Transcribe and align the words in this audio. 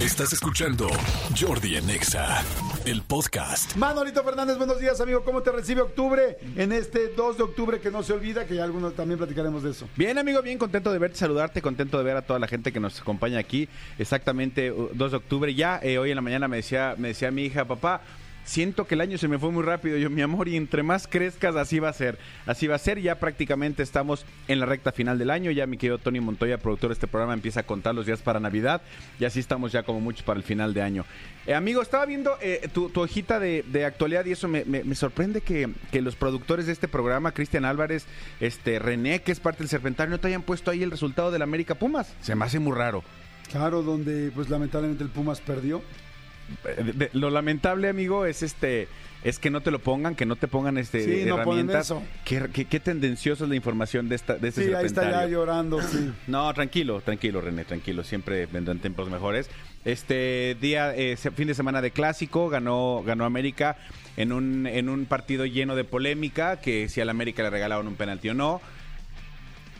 Estás 0.00 0.32
escuchando 0.32 0.88
Jordi 1.38 1.76
en 1.76 1.90
Exa, 1.90 2.42
el 2.86 3.02
podcast. 3.02 3.76
Manolito 3.76 4.24
Fernández, 4.24 4.56
buenos 4.56 4.80
días, 4.80 4.98
amigo. 5.00 5.22
¿Cómo 5.24 5.42
te 5.42 5.52
recibe 5.52 5.82
octubre 5.82 6.38
en 6.56 6.72
este 6.72 7.08
2 7.08 7.36
de 7.36 7.42
octubre 7.42 7.80
que 7.80 7.90
no 7.90 8.02
se 8.02 8.14
olvida? 8.14 8.46
Que 8.46 8.54
ya 8.54 8.64
algunos 8.64 8.94
también 8.94 9.18
platicaremos 9.18 9.62
de 9.62 9.72
eso. 9.72 9.86
Bien, 9.96 10.16
amigo, 10.16 10.40
bien 10.40 10.56
contento 10.56 10.90
de 10.90 10.98
verte, 10.98 11.18
saludarte, 11.18 11.60
contento 11.60 11.98
de 11.98 12.04
ver 12.04 12.16
a 12.16 12.22
toda 12.22 12.38
la 12.38 12.48
gente 12.48 12.72
que 12.72 12.80
nos 12.80 12.98
acompaña 12.98 13.38
aquí. 13.38 13.68
Exactamente 13.98 14.72
uh, 14.72 14.88
2 14.94 15.10
de 15.10 15.16
octubre 15.18 15.54
ya. 15.54 15.78
eh, 15.82 15.98
hoy 15.98 16.10
en 16.10 16.16
la 16.16 16.22
mañana 16.22 16.48
me 16.48 16.56
decía, 16.56 16.94
me 16.96 17.08
decía 17.08 17.30
mi 17.30 17.44
hija, 17.44 17.66
papá. 17.66 18.00
Siento 18.44 18.86
que 18.86 18.94
el 18.94 19.00
año 19.00 19.18
se 19.18 19.28
me 19.28 19.38
fue 19.38 19.50
muy 19.50 19.62
rápido, 19.62 19.96
yo 19.96 20.10
mi 20.10 20.22
amor, 20.22 20.48
y 20.48 20.56
entre 20.56 20.82
más 20.82 21.06
crezcas 21.06 21.54
así 21.56 21.78
va 21.78 21.88
a 21.88 21.92
ser, 21.92 22.18
así 22.46 22.66
va 22.66 22.74
a 22.74 22.78
ser, 22.78 23.00
ya 23.00 23.18
prácticamente 23.20 23.82
estamos 23.82 24.26
en 24.48 24.60
la 24.60 24.66
recta 24.66 24.92
final 24.92 25.18
del 25.18 25.30
año, 25.30 25.50
ya 25.50 25.66
mi 25.66 25.76
querido 25.76 25.98
Tony 25.98 26.20
Montoya, 26.20 26.58
productor 26.58 26.90
de 26.90 26.94
este 26.94 27.06
programa, 27.06 27.34
empieza 27.34 27.60
a 27.60 27.62
contar 27.62 27.94
los 27.94 28.06
días 28.06 28.22
para 28.22 28.40
Navidad, 28.40 28.82
y 29.18 29.24
así 29.24 29.38
estamos 29.40 29.72
ya 29.72 29.82
como 29.82 30.00
muchos 30.00 30.22
para 30.22 30.38
el 30.38 30.44
final 30.44 30.74
de 30.74 30.82
año. 30.82 31.04
Eh, 31.46 31.54
amigo, 31.54 31.80
estaba 31.82 32.06
viendo 32.06 32.36
eh, 32.40 32.68
tu, 32.72 32.90
hojita 32.94 33.38
de, 33.38 33.84
actualidad 33.84 34.24
y 34.24 34.32
eso 34.32 34.48
me 34.48 34.94
sorprende 34.94 35.40
que, 35.40 35.70
que 35.90 36.02
los 36.02 36.16
productores 36.16 36.66
de 36.66 36.72
este 36.72 36.88
programa, 36.88 37.32
Cristian 37.32 37.64
Álvarez, 37.64 38.06
este 38.40 38.78
René, 38.78 39.22
que 39.22 39.32
es 39.32 39.40
parte 39.40 39.60
del 39.60 39.68
Serpentario, 39.68 40.10
no 40.10 40.20
te 40.20 40.28
hayan 40.28 40.42
puesto 40.42 40.70
ahí 40.70 40.82
el 40.82 40.90
resultado 40.90 41.30
del 41.30 41.42
América 41.42 41.74
Pumas. 41.74 42.14
Se 42.20 42.34
me 42.34 42.44
hace 42.44 42.58
muy 42.58 42.76
raro. 42.76 43.02
Claro, 43.50 43.82
donde 43.82 44.30
pues 44.34 44.48
lamentablemente 44.48 45.02
el 45.02 45.10
Pumas 45.10 45.40
perdió. 45.40 45.82
Eh, 46.64 46.82
de- 46.84 46.92
de- 46.92 47.10
lo 47.12 47.30
lamentable, 47.30 47.88
amigo, 47.88 48.26
es 48.26 48.42
este 48.42 48.88
es 49.22 49.38
que 49.38 49.50
no 49.50 49.60
te 49.60 49.70
lo 49.70 49.80
pongan, 49.80 50.14
que 50.14 50.24
no 50.24 50.36
te 50.36 50.48
pongan 50.48 50.78
este 50.78 51.04
Sí, 51.04 51.28
herramientas. 51.28 51.92
Qué, 52.24 52.48
qué, 52.54 52.64
qué 52.64 52.80
tendenciosa 52.80 53.44
es 53.44 53.50
la 53.50 53.56
información 53.56 54.08
de 54.08 54.14
esta 54.16 54.36
de 54.36 54.48
este 54.48 54.64
Sí, 54.68 54.72
ahí 54.74 54.86
está 54.86 55.10
ya 55.10 55.26
llorando, 55.26 55.82
sí. 55.82 56.10
No, 56.26 56.52
tranquilo, 56.54 57.02
tranquilo, 57.02 57.42
René, 57.42 57.64
tranquilo. 57.66 58.02
Siempre 58.02 58.46
vendrán 58.46 58.78
tiempos 58.78 59.10
mejores. 59.10 59.50
Este 59.84 60.56
día, 60.60 60.94
eh, 60.96 61.16
fin 61.18 61.48
de 61.48 61.54
semana 61.54 61.82
de 61.82 61.90
clásico, 61.90 62.48
ganó, 62.48 63.02
ganó 63.04 63.24
América 63.26 63.76
en 64.16 64.32
un, 64.32 64.66
en 64.66 64.88
un 64.88 65.04
partido 65.04 65.44
lleno 65.44 65.76
de 65.76 65.84
polémica, 65.84 66.56
que 66.60 66.88
si 66.88 67.00
al 67.02 67.10
América 67.10 67.42
le 67.42 67.50
regalaron 67.50 67.86
un 67.88 67.96
penalti 67.96 68.30
o 68.30 68.34
no. 68.34 68.60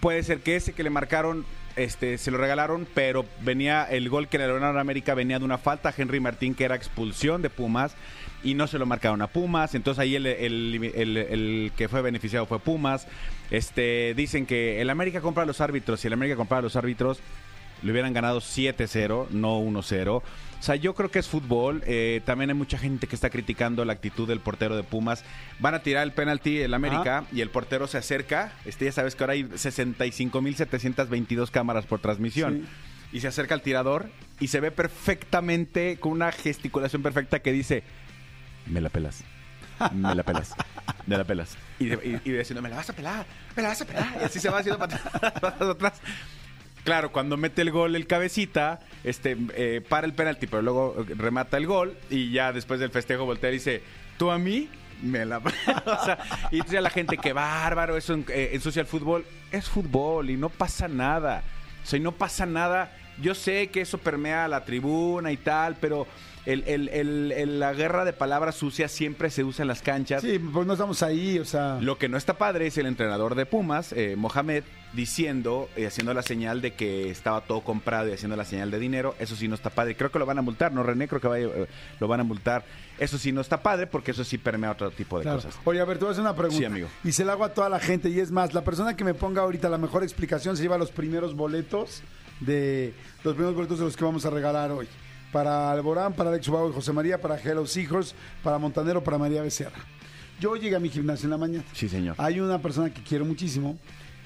Puede 0.00 0.22
ser 0.22 0.40
que 0.40 0.56
ese 0.56 0.72
que 0.72 0.82
le 0.82 0.90
marcaron, 0.90 1.44
este, 1.76 2.18
se 2.18 2.30
lo 2.30 2.38
regalaron, 2.38 2.86
pero 2.94 3.24
venía, 3.42 3.84
el 3.84 4.08
gol 4.08 4.28
que 4.28 4.38
le 4.38 4.46
regalaron 4.46 4.76
a 4.76 4.80
América 4.80 5.14
venía 5.14 5.38
de 5.38 5.44
una 5.44 5.58
falta 5.58 5.90
a 5.90 5.94
Henry 5.96 6.20
Martín, 6.20 6.54
que 6.54 6.64
era 6.64 6.74
expulsión 6.74 7.42
de 7.42 7.50
Pumas, 7.50 7.94
y 8.42 8.54
no 8.54 8.66
se 8.66 8.78
lo 8.78 8.86
marcaron 8.86 9.22
a 9.22 9.26
Pumas, 9.26 9.74
entonces 9.74 10.00
ahí 10.00 10.16
el, 10.16 11.72
que 11.76 11.88
fue 11.88 12.02
beneficiado 12.02 12.46
fue 12.46 12.58
Pumas. 12.58 13.06
Este, 13.50 14.14
dicen 14.14 14.46
que 14.46 14.80
el 14.80 14.90
América 14.90 15.20
compra 15.20 15.42
a 15.42 15.46
los 15.46 15.60
árbitros, 15.60 16.00
si 16.00 16.06
el 16.06 16.12
América 16.12 16.36
compraba 16.36 16.60
a 16.60 16.62
los 16.62 16.76
árbitros, 16.76 17.20
le 17.82 17.92
hubieran 17.92 18.12
ganado 18.12 18.40
7-0, 18.40 19.28
no 19.30 19.60
1-0. 19.60 20.22
O 20.60 20.62
sea, 20.62 20.76
yo 20.76 20.94
creo 20.94 21.10
que 21.10 21.18
es 21.18 21.26
fútbol. 21.26 21.82
eh, 21.86 22.20
también 22.26 22.50
hay 22.50 22.54
mucha 22.54 22.76
gente 22.78 23.06
que 23.06 23.14
está 23.14 23.30
criticando 23.30 23.84
la 23.86 23.94
actitud 23.94 24.28
del 24.28 24.40
portero 24.40 24.76
de 24.76 24.82
Pumas. 24.82 25.24
Van 25.58 25.74
a 25.74 25.78
tirar 25.80 26.02
el 26.04 26.12
penalti 26.12 26.60
el 26.60 26.74
América 26.74 27.24
y 27.32 27.40
el 27.40 27.48
portero 27.50 27.86
se 27.86 27.96
acerca. 27.98 28.52
Este, 28.66 28.84
ya 28.84 28.92
sabes 28.92 29.14
que 29.16 29.22
ahora 29.24 29.32
hay 29.32 29.44
65.722 29.44 31.50
cámaras 31.50 31.86
por 31.86 32.00
transmisión. 32.00 32.66
Y 33.12 33.20
se 33.20 33.28
acerca 33.28 33.54
al 33.54 33.62
tirador 33.62 34.08
y 34.38 34.48
se 34.48 34.60
ve 34.60 34.70
perfectamente, 34.70 35.96
con 35.98 36.12
una 36.12 36.30
gesticulación 36.30 37.02
perfecta 37.02 37.40
que 37.40 37.52
dice, 37.52 37.82
me 38.66 38.80
la 38.80 38.88
pelas. 38.88 39.24
Me 39.94 40.14
la 40.14 40.22
pelas. 40.22 40.54
Me 41.06 41.16
la 41.16 41.24
pelas. 41.24 41.56
Y, 41.80 41.86
de- 41.86 42.20
y- 42.24 42.28
y 42.28 42.32
diciendo, 42.34 42.60
me 42.60 42.68
la 42.68 42.76
vas 42.76 42.90
a 42.90 42.92
pelar, 42.92 43.24
me 43.56 43.62
la 43.62 43.70
vas 43.70 43.80
a 43.80 43.86
pelar. 43.86 44.18
Y 44.20 44.24
así 44.24 44.38
se 44.38 44.50
va 44.50 44.58
haciendo 44.58 44.78
para 44.78 44.96
atrás. 44.98 45.94
Claro, 46.84 47.12
cuando 47.12 47.36
mete 47.36 47.62
el 47.62 47.70
gol 47.70 47.94
el 47.94 48.06
cabecita, 48.06 48.80
este, 49.04 49.36
eh, 49.54 49.82
para 49.86 50.06
el 50.06 50.14
penalti, 50.14 50.46
pero 50.46 50.62
luego 50.62 51.04
remata 51.16 51.56
el 51.56 51.66
gol 51.66 51.96
y 52.08 52.30
ya 52.32 52.52
después 52.52 52.80
del 52.80 52.90
festejo 52.90 53.24
voltea 53.26 53.50
y 53.50 53.54
dice, 53.54 53.82
tú 54.18 54.30
a 54.30 54.38
mí 54.38 54.68
me 55.02 55.24
la... 55.26 55.38
o 55.86 56.04
sea, 56.04 56.18
y 56.50 56.56
entonces 56.56 56.72
ya 56.72 56.80
la 56.80 56.90
gente, 56.90 57.18
que 57.18 57.32
bárbaro, 57.32 57.96
eso 57.96 58.14
en- 58.14 58.24
eh, 58.28 58.50
ensucia 58.54 58.80
el 58.80 58.86
fútbol. 58.86 59.24
Es 59.52 59.68
fútbol 59.68 60.30
y 60.30 60.36
no 60.36 60.48
pasa 60.48 60.88
nada. 60.88 61.42
O 61.82 61.86
sea, 61.86 61.98
y 61.98 62.02
no 62.02 62.12
pasa 62.12 62.46
nada. 62.46 62.92
Yo 63.20 63.34
sé 63.34 63.68
que 63.68 63.82
eso 63.82 63.98
permea 63.98 64.46
a 64.46 64.48
la 64.48 64.64
tribuna 64.64 65.32
y 65.32 65.36
tal, 65.36 65.76
pero 65.80 66.06
el- 66.46 66.64
el- 66.66 66.88
el- 66.88 67.32
el- 67.32 67.60
la 67.60 67.72
guerra 67.72 68.04
de 68.04 68.12
palabras 68.12 68.54
sucias 68.54 68.90
siempre 68.92 69.30
se 69.30 69.44
usa 69.44 69.62
en 69.62 69.68
las 69.68 69.82
canchas. 69.82 70.22
Sí, 70.22 70.38
pues 70.38 70.66
no 70.66 70.72
estamos 70.74 71.02
ahí, 71.02 71.38
o 71.38 71.44
sea. 71.44 71.78
Lo 71.80 71.98
que 71.98 72.08
no 72.08 72.16
está 72.16 72.38
padre 72.38 72.66
es 72.66 72.78
el 72.78 72.86
entrenador 72.86 73.34
de 73.34 73.46
Pumas, 73.46 73.92
eh, 73.92 74.14
Mohamed, 74.16 74.64
diciendo 74.92 75.68
y 75.76 75.84
haciendo 75.84 76.12
la 76.14 76.22
señal 76.22 76.60
de 76.60 76.72
que 76.74 77.10
estaba 77.10 77.42
todo 77.42 77.60
comprado 77.60 78.08
y 78.08 78.12
haciendo 78.12 78.36
la 78.36 78.44
señal 78.44 78.70
de 78.72 78.78
dinero. 78.80 79.14
Eso 79.20 79.36
sí 79.36 79.46
no 79.48 79.54
está 79.54 79.70
padre. 79.70 79.96
Creo 79.96 80.10
que 80.10 80.18
lo 80.18 80.26
van 80.26 80.38
a 80.38 80.42
multar, 80.42 80.72
¿no, 80.72 80.82
René? 80.82 81.06
Creo 81.06 81.20
que 81.20 81.28
vaya, 81.28 81.46
eh, 81.46 81.66
lo 82.00 82.08
van 82.08 82.20
a 82.20 82.24
multar. 82.24 82.64
Eso 82.98 83.16
sí 83.16 83.30
no 83.32 83.40
está 83.40 83.62
padre 83.62 83.86
porque 83.86 84.10
eso 84.10 84.24
sí 84.24 84.36
permea 84.36 84.72
otro 84.72 84.90
tipo 84.90 85.18
de 85.18 85.22
Claro. 85.24 85.38
cosas. 85.38 85.56
Oye, 85.64 85.80
a 85.80 85.84
ver, 85.84 85.98
te 85.98 86.04
voy 86.04 86.10
a 86.10 86.12
hacer 86.12 86.22
una 86.22 86.34
pregunta. 86.34 86.58
Sí, 86.58 86.64
amigo. 86.64 86.88
Y 87.04 87.12
se 87.12 87.24
la 87.24 87.32
hago 87.32 87.44
a 87.44 87.54
toda 87.54 87.68
la 87.68 87.78
gente. 87.78 88.08
Y 88.08 88.18
es 88.18 88.30
más, 88.32 88.52
la 88.52 88.62
persona 88.64 88.96
que 88.96 89.04
me 89.04 89.14
ponga 89.14 89.42
ahorita 89.42 89.68
la 89.68 89.78
mejor 89.78 90.02
explicación 90.02 90.56
se 90.56 90.62
lleva 90.62 90.76
los 90.76 90.90
primeros 90.90 91.34
boletos 91.36 92.02
de 92.40 92.92
los 93.22 93.34
primeros 93.34 93.54
boletos 93.54 93.78
de 93.78 93.84
los 93.84 93.96
que 93.96 94.04
vamos 94.04 94.24
a 94.26 94.30
regalar 94.30 94.70
hoy. 94.72 94.88
Para 95.32 95.70
Alborán, 95.70 96.12
para 96.12 96.30
Alex 96.30 96.48
Ubago 96.48 96.70
y 96.70 96.72
José 96.72 96.92
María, 96.92 97.20
para 97.20 97.38
Hello 97.40 97.66
Seahorse, 97.66 98.14
para 98.42 98.58
Montanero, 98.58 99.02
para 99.02 99.18
María 99.18 99.42
Becerra. 99.42 99.84
Yo 100.40 100.56
llegué 100.56 100.74
a 100.74 100.80
mi 100.80 100.88
gimnasio 100.88 101.26
en 101.26 101.30
la 101.30 101.36
mañana. 101.36 101.64
Sí, 101.72 101.88
señor. 101.88 102.14
Hay 102.18 102.40
una 102.40 102.60
persona 102.60 102.92
que 102.92 103.02
quiero 103.02 103.24
muchísimo 103.24 103.78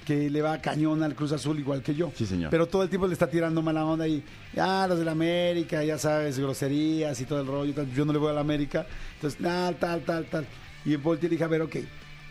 que 0.05 0.31
le 0.31 0.43
va 0.43 0.53
a 0.53 0.61
cañón 0.61 1.03
al 1.03 1.15
Cruz 1.15 1.33
Azul 1.33 1.59
igual 1.59 1.83
que 1.83 1.95
yo. 1.95 2.13
Sí, 2.15 2.27
señor. 2.27 2.51
Pero 2.51 2.67
todo 2.67 2.83
el 2.83 2.89
tiempo 2.89 3.07
le 3.07 3.15
está 3.15 3.29
tirando 3.29 3.63
mala 3.63 3.85
onda 3.85 4.07
y, 4.07 4.23
ah, 4.59 4.87
los 4.89 4.99
de 4.99 5.05
la 5.05 5.13
América, 5.13 5.83
ya 5.83 5.99
sabes, 5.99 6.39
groserías 6.39 7.21
y 7.21 7.25
todo 7.25 7.41
el 7.41 7.47
rollo. 7.47 7.75
tal. 7.75 7.91
Yo 7.93 8.05
no 8.05 8.13
le 8.13 8.19
voy 8.19 8.31
a 8.31 8.35
la 8.35 8.41
América. 8.41 8.87
Entonces, 9.15 9.41
tal, 9.43 9.77
tal, 9.77 10.03
tal, 10.03 10.27
tal. 10.27 10.47
Y 10.85 10.95
volteé 10.97 11.27
y 11.27 11.31
le 11.31 11.35
dije, 11.35 11.45
a 11.45 11.49
ver, 11.49 11.63
ok, 11.63 11.77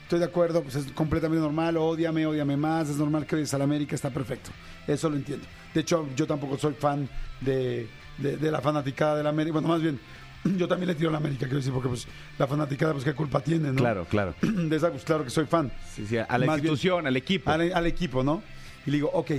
estoy 0.03 0.19
de 0.19 0.25
acuerdo, 0.25 0.62
pues 0.62 0.75
es 0.75 0.91
completamente 0.91 1.41
normal, 1.41 1.75
ódiame, 1.78 2.25
ódiame 2.25 2.56
más, 2.56 2.89
es 2.89 2.97
normal 2.97 3.25
que 3.25 3.35
odies 3.35 3.53
a 3.53 3.57
la 3.57 3.63
América, 3.63 3.95
está 3.95 4.12
perfecto. 4.12 4.51
Eso 4.88 5.09
lo 5.09 5.16
entiendo. 5.16 5.45
De 5.73 5.81
hecho, 5.81 6.07
yo 6.16 6.28
tampoco 6.28 6.57
soy 6.57 6.73
fan 6.73 7.09
de, 7.41 7.88
de- 8.18 8.38
de 8.38 8.51
la 8.51 8.62
fanaticada 8.62 9.16
de 9.18 9.24
la 9.24 9.29
América. 9.29 9.53
Bueno, 9.53 9.68
más 9.69 9.81
bien, 9.81 10.00
yo 10.57 10.68
también 10.68 10.88
le 10.90 10.96
tiro 10.96 11.09
a 11.09 11.12
la 11.13 11.18
América, 11.19 11.46
quiero 11.46 11.57
decir, 11.57 11.74
porque 11.74 11.90
pues 11.90 12.07
la 12.38 12.47
fanaticada, 12.47 12.94
pues 12.94 13.03
qué 13.06 13.13
culpa 13.13 13.40
tiene, 13.41 13.69
¿no? 13.69 13.75
Claro, 13.75 14.06
claro. 14.06 14.35
De 14.41 14.75
esa, 14.75 14.91
pues 14.91 15.03
claro 15.03 15.24
que 15.24 15.29
soy 15.29 15.46
fan. 15.46 15.72
Sí, 15.96 16.06
sí, 16.07 16.18
a 16.18 16.25
la 16.38 16.46
Más 16.46 16.62
bien- 16.62 16.72
institución, 16.74 17.07
al 17.07 17.18
equipo. 17.18 17.50
al, 17.51 17.74
al 17.74 17.85
equipo, 17.88 18.24
¿no? 18.24 18.41
Y 18.85 18.91
le 18.91 18.97
digo, 18.97 19.09
ok, 19.13 19.31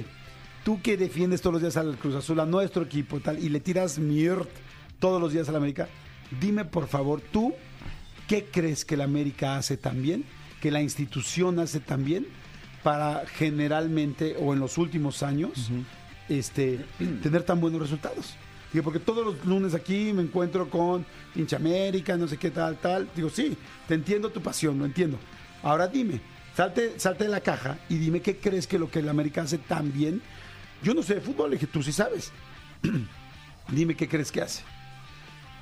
tú 0.65 0.81
que 0.83 0.97
defiendes 0.97 1.41
todos 1.41 1.55
los 1.55 1.63
días 1.63 1.77
al 1.77 1.97
Cruz 1.99 2.15
Azul, 2.15 2.41
a 2.41 2.47
nuestro 2.47 2.83
equipo 2.85 3.19
y 3.19 3.21
tal, 3.21 3.39
y 3.39 3.49
le 3.51 3.61
tiras 3.61 3.99
miert 3.99 4.49
todos 4.99 5.21
los 5.21 5.33
días 5.33 5.49
a 5.49 5.53
la 5.53 5.59
América, 5.59 5.89
dime 6.41 6.65
por 6.65 6.89
favor, 6.89 7.21
tú, 7.21 7.53
¿qué 8.27 8.47
crees 8.51 8.85
que 8.87 8.97
la 8.97 9.05
América 9.05 9.57
hace 9.57 9.77
también? 9.77 10.25
Que 10.63 10.71
la 10.71 10.81
institución 10.81 11.59
hace 11.59 11.81
también 11.81 12.27
para 12.83 13.25
generalmente, 13.27 14.37
o 14.41 14.55
en 14.55 14.61
los 14.61 14.79
últimos 14.79 15.23
años, 15.23 15.71
este, 16.31 16.81
tener 17.23 17.43
tan 17.43 17.61
buenos 17.61 17.81
resultados. 17.83 18.35
Digo, 18.75 18.83
porque 18.83 18.99
todos 18.99 19.25
los 19.25 19.45
lunes 19.45 19.73
aquí 19.73 20.13
me 20.13 20.23
encuentro 20.23 20.69
con 20.69 21.07
hincha 21.37 21.59
América, 21.59 22.17
no 22.17 22.27
sé 22.27 22.39
qué 22.39 22.51
tal, 22.51 22.77
tal. 22.79 23.09
Digo, 23.15 23.31
sí, 23.31 23.57
te 23.87 23.95
entiendo 23.95 24.31
tu 24.31 24.43
pasión, 24.43 24.81
lo 24.81 24.85
entiendo. 24.85 25.17
Ahora 25.63 25.87
dime, 25.87 26.21
salte, 26.57 26.99
salte 26.99 27.23
de 27.23 27.31
la 27.31 27.41
caja 27.41 27.79
y 27.89 27.99
dime 27.99 28.21
qué 28.21 28.37
crees 28.37 28.67
que 28.67 28.81
lo 28.81 28.91
que 28.91 28.99
el 28.99 29.09
América 29.09 29.43
hace 29.43 29.59
tan 29.59 29.93
bien. 29.93 30.21
Yo 30.83 30.93
no 30.93 31.05
sé 31.05 31.15
de 31.15 31.21
fútbol, 31.21 31.51
le 31.51 31.57
dije, 31.57 31.69
tú 31.69 31.85
sí 31.85 31.93
sabes. 31.93 32.33
dime 33.69 33.95
qué 33.95 34.09
crees 34.09 34.33
que 34.33 34.43
hace. 34.43 34.65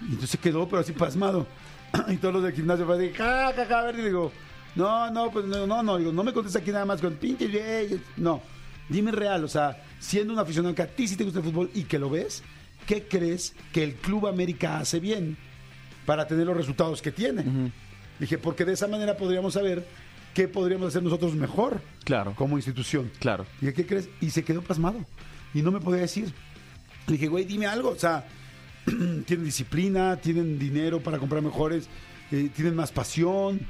Y 0.01 0.13
entonces 0.13 0.41
quedó, 0.41 0.67
pero 0.67 0.81
así 0.81 0.93
pasmado. 0.93 1.47
y 2.09 2.17
todos 2.17 2.33
los 2.33 2.43
del 2.43 2.55
gimnasio 2.55 2.87
fue 2.87 2.97
así, 2.97 3.15
ja, 3.15 3.53
ja, 3.55 3.67
ja, 3.67 3.81
a 3.81 3.83
ver, 3.83 3.99
y 3.99 4.05
digo, 4.05 4.33
no, 4.75 5.11
no, 5.11 5.31
pues 5.31 5.45
no, 5.45 5.67
no, 5.67 5.83
no, 5.83 5.99
digo, 5.99 6.13
no 6.13 6.25
me 6.25 6.33
contestes 6.33 6.63
aquí 6.63 6.73
nada 6.73 6.87
más 6.87 7.03
con 7.03 7.19
güeyes". 7.21 8.01
no. 8.17 8.41
Dime 8.89 9.13
real, 9.13 9.45
o 9.45 9.49
sea, 9.49 9.85
siendo 10.01 10.33
un 10.33 10.39
aficionado 10.39 10.75
que 10.75 10.83
a 10.83 10.87
ti 10.87 11.07
sí 11.07 11.17
te 11.17 11.25
gusta 11.25 11.41
el 11.41 11.45
fútbol 11.45 11.71
y 11.73 11.85
que 11.85 11.99
lo 11.99 12.11
ves, 12.11 12.43
¿qué 12.87 13.05
crees 13.05 13.55
que 13.73 13.83
el 13.85 13.95
Club 13.95 14.27
América 14.27 14.79
hace 14.79 15.01
bien 15.01 15.37
para 16.07 16.27
tener 16.27 16.47
los 16.47 16.57
resultados 16.57 17.03
que 17.03 17.13
tiene? 17.13 17.45
Dije, 18.19 18.39
porque 18.39 18.65
de 18.65 18.73
esa 18.75 18.89
manera 18.89 19.17
podríamos 19.17 19.55
saber 19.55 19.87
qué 20.35 20.49
podríamos 20.49 20.89
hacer 20.89 21.03
nosotros 21.03 21.35
mejor 21.35 21.81
Claro. 22.05 22.35
como 22.37 22.57
institución. 22.57 23.11
Claro. 23.19 23.47
Dije, 23.61 23.75
¿qué 23.75 23.87
crees? 23.87 24.09
Y 24.21 24.31
se 24.31 24.45
quedó 24.45 24.63
pasmado. 24.63 25.05
Y 25.55 25.63
no 25.63 25.71
me 25.71 25.81
podía 25.81 26.01
decir. 26.03 26.33
Le 27.07 27.13
dije, 27.15 27.29
güey, 27.29 27.45
dime 27.45 27.67
algo. 27.67 27.91
O 27.91 27.97
sea, 27.99 28.25
tienen 28.85 29.45
disciplina, 29.45 30.17
tienen 30.17 30.59
dinero 30.59 31.01
para 31.01 31.19
comprar 31.19 31.43
mejores, 31.43 31.89
eh, 32.31 32.51
tienen 32.55 32.75
más 32.75 32.91
pasión. 32.93 33.61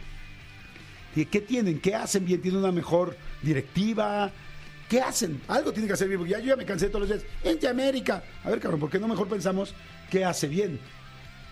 Dije, 1.14 1.28
¿qué 1.28 1.40
tienen? 1.40 1.80
¿Qué 1.80 1.94
hacen 1.94 2.24
bien? 2.24 2.40
¿Tienen 2.40 2.60
una 2.60 2.72
mejor 2.72 3.16
directiva? 3.42 4.30
¿Qué 4.92 5.00
hacen? 5.00 5.40
Algo 5.48 5.72
tienen 5.72 5.86
que 5.86 5.94
hacer 5.94 6.06
bien, 6.06 6.20
porque 6.20 6.32
ya 6.32 6.38
yo 6.40 6.48
ya 6.48 6.56
me 6.56 6.66
cansé 6.66 6.88
todos 6.88 7.08
los 7.08 7.08
días. 7.08 7.22
¡Ente 7.42 7.66
América! 7.66 8.22
A 8.44 8.50
ver, 8.50 8.60
cabrón, 8.60 8.78
¿por 8.78 8.90
qué 8.90 8.98
no 8.98 9.08
mejor 9.08 9.26
pensamos 9.26 9.74
qué 10.10 10.22
hace 10.22 10.48
bien? 10.48 10.78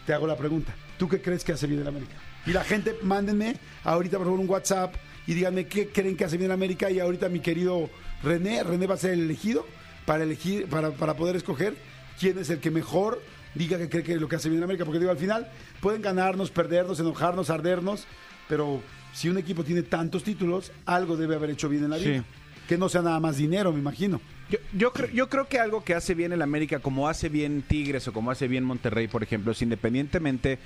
Te 0.04 0.12
hago 0.12 0.26
la 0.26 0.36
pregunta. 0.36 0.74
¿Tú 0.98 1.08
qué 1.08 1.22
crees 1.22 1.42
que 1.42 1.52
hace 1.52 1.66
bien 1.66 1.80
el 1.80 1.88
América? 1.88 2.12
Y 2.44 2.52
la 2.52 2.62
gente, 2.64 2.96
mándenme 3.00 3.56
ahorita, 3.82 4.18
por 4.18 4.26
favor, 4.26 4.40
un 4.40 4.46
WhatsApp 4.46 4.94
y 5.26 5.32
díganme 5.32 5.68
qué 5.68 5.88
creen 5.88 6.18
que 6.18 6.26
hace 6.26 6.36
bien 6.36 6.50
el 6.50 6.54
América. 6.54 6.90
Y 6.90 7.00
ahorita 7.00 7.30
mi 7.30 7.40
querido 7.40 7.88
René, 8.22 8.62
René 8.62 8.86
va 8.86 8.96
a 8.96 8.98
ser 8.98 9.12
el 9.12 9.20
elegido 9.20 9.66
para 10.04 10.24
elegir, 10.24 10.66
para, 10.66 10.90
para 10.90 11.16
poder 11.16 11.34
escoger 11.34 11.74
quién 12.18 12.36
es 12.38 12.50
el 12.50 12.58
que 12.58 12.70
mejor 12.70 13.22
diga 13.54 13.78
que 13.78 13.88
cree 13.88 14.02
que 14.02 14.16
lo 14.16 14.28
que 14.28 14.36
hace 14.36 14.50
bien 14.50 14.58
en 14.58 14.64
América. 14.64 14.84
Porque 14.84 14.98
digo, 14.98 15.12
al 15.12 15.16
final 15.16 15.50
pueden 15.80 16.02
ganarnos, 16.02 16.50
perdernos, 16.50 17.00
enojarnos, 17.00 17.48
ardernos, 17.48 18.04
pero 18.50 18.82
si 19.14 19.30
un 19.30 19.38
equipo 19.38 19.64
tiene 19.64 19.80
tantos 19.80 20.24
títulos, 20.24 20.72
algo 20.84 21.16
debe 21.16 21.36
haber 21.36 21.48
hecho 21.48 21.70
bien 21.70 21.84
en 21.84 21.90
la 21.90 21.98
Sí. 21.98 22.22
Que 22.70 22.78
no 22.78 22.88
sea 22.88 23.02
nada 23.02 23.18
más 23.18 23.36
dinero, 23.36 23.72
me 23.72 23.80
imagino. 23.80 24.20
Yo, 24.48 24.58
yo, 24.72 24.92
creo, 24.92 25.10
yo 25.10 25.28
creo 25.28 25.48
que 25.48 25.58
algo 25.58 25.82
que 25.82 25.92
hace 25.92 26.14
bien 26.14 26.32
el 26.32 26.40
América, 26.40 26.78
como 26.78 27.08
hace 27.08 27.28
bien 27.28 27.62
Tigres 27.66 28.06
o 28.06 28.12
como 28.12 28.30
hace 28.30 28.46
bien 28.46 28.62
Monterrey, 28.62 29.08
por 29.08 29.24
ejemplo, 29.24 29.50
es 29.50 29.60
independientemente 29.60 30.60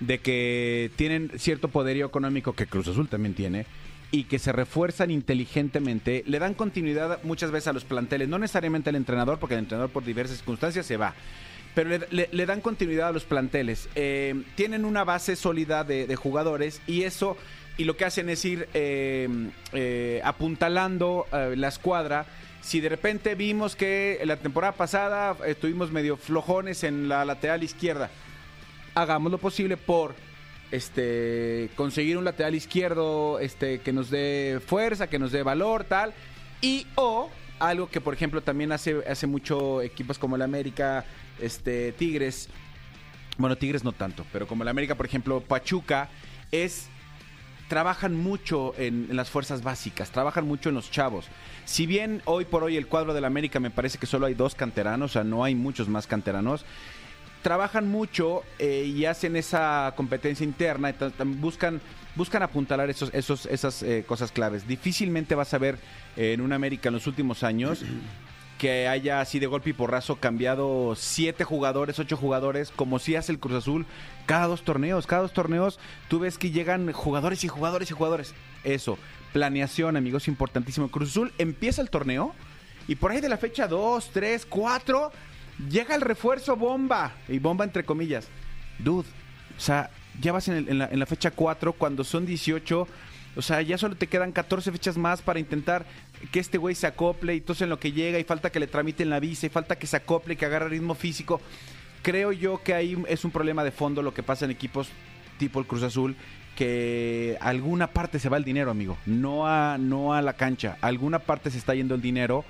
de 0.00 0.20
que 0.20 0.90
tienen 0.96 1.30
cierto 1.36 1.68
poderío 1.68 2.06
económico 2.06 2.54
que 2.54 2.66
Cruz 2.66 2.88
Azul 2.88 3.10
también 3.10 3.34
tiene 3.34 3.66
y 4.10 4.24
que 4.24 4.38
se 4.38 4.52
refuerzan 4.52 5.10
inteligentemente, 5.10 6.24
le 6.26 6.38
dan 6.38 6.54
continuidad 6.54 7.22
muchas 7.24 7.50
veces 7.50 7.68
a 7.68 7.72
los 7.74 7.84
planteles, 7.84 8.26
no 8.26 8.38
necesariamente 8.38 8.88
al 8.88 8.96
entrenador, 8.96 9.38
porque 9.38 9.54
el 9.54 9.60
entrenador 9.60 9.90
por 9.90 10.02
diversas 10.02 10.38
circunstancias 10.38 10.86
se 10.86 10.96
va. 10.96 11.14
Pero 11.74 11.90
le, 12.10 12.46
dan 12.46 12.62
continuidad 12.62 13.08
a 13.08 13.12
los 13.12 13.24
planteles. 13.24 13.90
Eh, 13.96 14.44
tienen 14.54 14.86
una 14.86 15.04
base 15.04 15.36
sólida 15.36 15.84
de 15.84 16.16
jugadores 16.16 16.80
y 16.86 17.02
eso, 17.02 17.36
y 17.80 17.84
lo 17.84 17.96
que 17.96 18.04
hacen 18.04 18.28
es 18.28 18.44
ir 18.44 18.68
eh, 18.74 19.26
eh, 19.72 20.20
apuntalando 20.22 21.26
eh, 21.32 21.54
la 21.56 21.68
escuadra. 21.68 22.26
Si 22.60 22.78
de 22.78 22.90
repente 22.90 23.34
vimos 23.34 23.74
que 23.74 24.20
la 24.26 24.36
temporada 24.36 24.74
pasada 24.74 25.34
estuvimos 25.46 25.90
medio 25.90 26.18
flojones 26.18 26.84
en 26.84 27.08
la 27.08 27.24
lateral 27.24 27.62
izquierda, 27.64 28.10
hagamos 28.94 29.32
lo 29.32 29.38
posible 29.38 29.78
por 29.78 30.14
este 30.70 31.70
conseguir 31.74 32.18
un 32.18 32.24
lateral 32.24 32.54
izquierdo 32.54 33.38
este 33.40 33.80
que 33.80 33.94
nos 33.94 34.10
dé 34.10 34.60
fuerza, 34.66 35.06
que 35.06 35.18
nos 35.18 35.32
dé 35.32 35.42
valor, 35.42 35.84
tal. 35.84 36.12
Y 36.60 36.86
o 36.96 37.30
algo 37.60 37.88
que 37.88 38.02
por 38.02 38.12
ejemplo 38.12 38.42
también 38.42 38.72
hace 38.72 39.02
hace 39.08 39.26
mucho 39.26 39.80
equipos 39.80 40.18
como 40.18 40.36
el 40.36 40.42
América, 40.42 41.06
este 41.40 41.92
Tigres, 41.92 42.50
bueno, 43.38 43.56
Tigres 43.56 43.84
no 43.84 43.92
tanto, 43.92 44.26
pero 44.34 44.46
como 44.46 44.64
el 44.64 44.68
América, 44.68 44.96
por 44.96 45.06
ejemplo, 45.06 45.40
Pachuca 45.40 46.10
es 46.52 46.90
trabajan 47.70 48.16
mucho 48.16 48.74
en, 48.78 49.06
las 49.12 49.30
fuerzas 49.30 49.62
básicas, 49.62 50.10
trabajan 50.10 50.44
mucho 50.44 50.70
en 50.70 50.74
los 50.74 50.90
chavos. 50.90 51.26
Si 51.66 51.86
bien 51.86 52.20
hoy 52.24 52.44
por 52.44 52.64
hoy 52.64 52.76
el 52.76 52.88
cuadro 52.88 53.14
del 53.14 53.24
América 53.24 53.60
me 53.60 53.70
parece 53.70 53.96
que 53.96 54.06
solo 54.06 54.26
hay 54.26 54.34
dos 54.34 54.56
canteranos, 54.56 55.12
o 55.12 55.14
sea, 55.14 55.24
no 55.24 55.44
hay 55.44 55.54
muchos 55.54 55.88
más 55.88 56.08
canteranos, 56.08 56.64
trabajan 57.42 57.88
mucho 57.88 58.42
eh, 58.58 58.92
y 58.92 59.04
hacen 59.04 59.36
esa 59.36 59.94
competencia 59.96 60.42
interna, 60.42 60.92
buscan 61.24 61.80
buscan 62.16 62.42
apuntalar 62.42 62.90
esos, 62.90 63.14
esos, 63.14 63.46
esas 63.46 63.84
eh, 63.84 64.04
cosas 64.04 64.32
claves. 64.32 64.66
Difícilmente 64.66 65.36
vas 65.36 65.54
a 65.54 65.58
ver 65.58 65.78
eh, 66.16 66.32
en 66.32 66.40
un 66.40 66.52
América 66.52 66.88
en 66.88 66.94
los 66.94 67.06
últimos 67.06 67.44
años 67.44 67.84
que 68.60 68.86
haya 68.86 69.22
así 69.22 69.38
de 69.38 69.46
golpe 69.46 69.70
y 69.70 69.72
porrazo 69.72 70.16
cambiado 70.16 70.92
siete 70.94 71.44
jugadores, 71.44 71.98
ocho 71.98 72.18
jugadores, 72.18 72.70
como 72.70 72.98
si 72.98 73.16
hace 73.16 73.32
el 73.32 73.38
Cruz 73.38 73.56
Azul 73.56 73.86
cada 74.26 74.48
dos 74.48 74.62
torneos. 74.64 75.06
Cada 75.06 75.22
dos 75.22 75.32
torneos 75.32 75.78
tú 76.08 76.18
ves 76.18 76.36
que 76.36 76.50
llegan 76.50 76.92
jugadores 76.92 77.42
y 77.42 77.48
jugadores 77.48 77.90
y 77.90 77.94
jugadores. 77.94 78.34
Eso, 78.62 78.98
planeación, 79.32 79.96
amigos, 79.96 80.28
importantísimo. 80.28 80.88
Cruz 80.90 81.08
Azul 81.12 81.32
empieza 81.38 81.80
el 81.80 81.88
torneo 81.88 82.34
y 82.86 82.96
por 82.96 83.12
ahí 83.12 83.22
de 83.22 83.30
la 83.30 83.38
fecha 83.38 83.66
2, 83.66 84.10
3, 84.12 84.44
4 84.44 85.10
llega 85.70 85.94
el 85.94 86.02
refuerzo 86.02 86.54
bomba. 86.54 87.12
Y 87.28 87.38
bomba 87.38 87.64
entre 87.64 87.84
comillas. 87.84 88.28
Dude, 88.78 89.08
o 89.56 89.60
sea, 89.60 89.88
ya 90.20 90.32
vas 90.32 90.48
en, 90.48 90.56
el- 90.68 90.82
en 90.82 90.98
la, 90.98 91.06
fecha 91.06 91.30
4 91.30 91.72
cuando 91.72 92.04
son 92.04 92.26
18. 92.26 92.86
O 93.36 93.42
sea, 93.42 93.62
ya 93.62 93.78
solo 93.78 93.94
te 93.94 94.08
quedan 94.08 94.32
14 94.32 94.72
fechas 94.72 94.96
más 94.96 95.22
para 95.22 95.38
intentar 95.38 95.86
que 96.32 96.40
este 96.40 96.58
güey 96.58 96.74
se 96.74 96.86
acople 96.86 97.34
y 97.34 97.38
entonces 97.38 97.62
en 97.62 97.70
lo 97.70 97.78
que 97.78 97.92
llega 97.92 98.18
y 98.18 98.24
falta 98.24 98.50
que 98.50 98.60
le 98.60 98.66
tramiten 98.66 99.08
la 99.08 99.20
visa 99.20 99.46
y 99.46 99.50
falta 99.50 99.78
que 99.78 99.86
se 99.86 99.96
acople, 99.96 100.36
que 100.36 100.46
agarre 100.46 100.68
ritmo 100.68 100.94
físico. 100.94 101.40
Creo 102.02 102.32
yo 102.32 102.62
que 102.62 102.74
ahí 102.74 102.96
es 103.08 103.24
un 103.24 103.30
problema 103.30 103.62
de 103.62 103.70
fondo 103.70 104.02
lo 104.02 104.14
que 104.14 104.22
pasa 104.22 104.44
en 104.44 104.50
equipos 104.50 104.88
tipo 105.38 105.60
el 105.60 105.66
Cruz 105.66 105.82
Azul, 105.82 106.16
que 106.56 107.38
alguna 107.40 107.88
parte 107.88 108.18
se 108.18 108.28
va 108.28 108.36
el 108.36 108.44
dinero, 108.44 108.70
amigo. 108.70 108.98
No 109.06 109.46
a, 109.46 109.78
no 109.78 110.12
a 110.12 110.20
la 110.20 110.34
cancha. 110.34 110.76
Alguna 110.82 111.20
parte 111.20 111.50
se 111.50 111.58
está 111.58 111.74
yendo 111.74 111.94
el 111.94 112.02
dinero. 112.02 112.44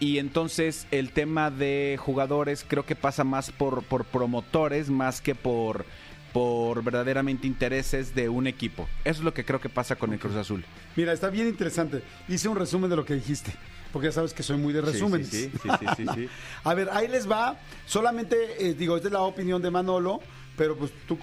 Y 0.00 0.18
entonces 0.18 0.86
el 0.90 1.10
tema 1.10 1.50
de 1.50 1.98
jugadores 2.00 2.64
creo 2.66 2.84
que 2.86 2.96
pasa 2.96 3.22
más 3.22 3.52
por 3.52 3.84
promotores 3.84 4.88
más 4.88 5.20
que 5.20 5.34
por, 5.34 5.84
por 6.32 6.82
verdaderamente 6.82 7.46
intereses 7.46 8.14
de 8.14 8.28
un 8.28 8.46
equipo. 8.46 8.88
Eso 9.04 9.20
es 9.20 9.24
lo 9.24 9.34
que 9.34 9.44
creo 9.44 9.60
que 9.60 9.68
pasa 9.68 9.96
con 9.96 10.12
el 10.12 10.18
Cruz 10.18 10.34
Azul. 10.36 10.64
Mira, 10.96 11.12
está 11.12 11.28
bien 11.28 11.46
interesante. 11.46 12.02
Hice 12.28 12.48
un 12.48 12.56
resumen 12.56 12.88
de 12.88 12.96
lo 12.96 13.04
que 13.04 13.14
dijiste, 13.14 13.52
porque 13.92 14.08
ya 14.08 14.12
sabes 14.12 14.32
que 14.32 14.42
soy 14.42 14.56
muy 14.56 14.72
de 14.72 14.80
resúmenes. 14.80 15.28
Sí, 15.28 15.50
sí, 15.50 15.58
sí, 15.62 15.68
sí, 15.78 15.86
sí, 15.96 16.06
sí. 16.14 16.28
A 16.64 16.74
ver, 16.74 16.88
ahí 16.90 17.08
les 17.08 17.30
va. 17.30 17.58
Solamente, 17.86 18.36
eh, 18.58 18.74
digo, 18.74 18.96
esta 18.96 19.08
es 19.08 19.12
la 19.12 19.22
opinión 19.22 19.60
de 19.60 19.70
Manolo, 19.70 20.20
pero 20.56 20.76
pues 20.76 20.92
tú 21.06 21.18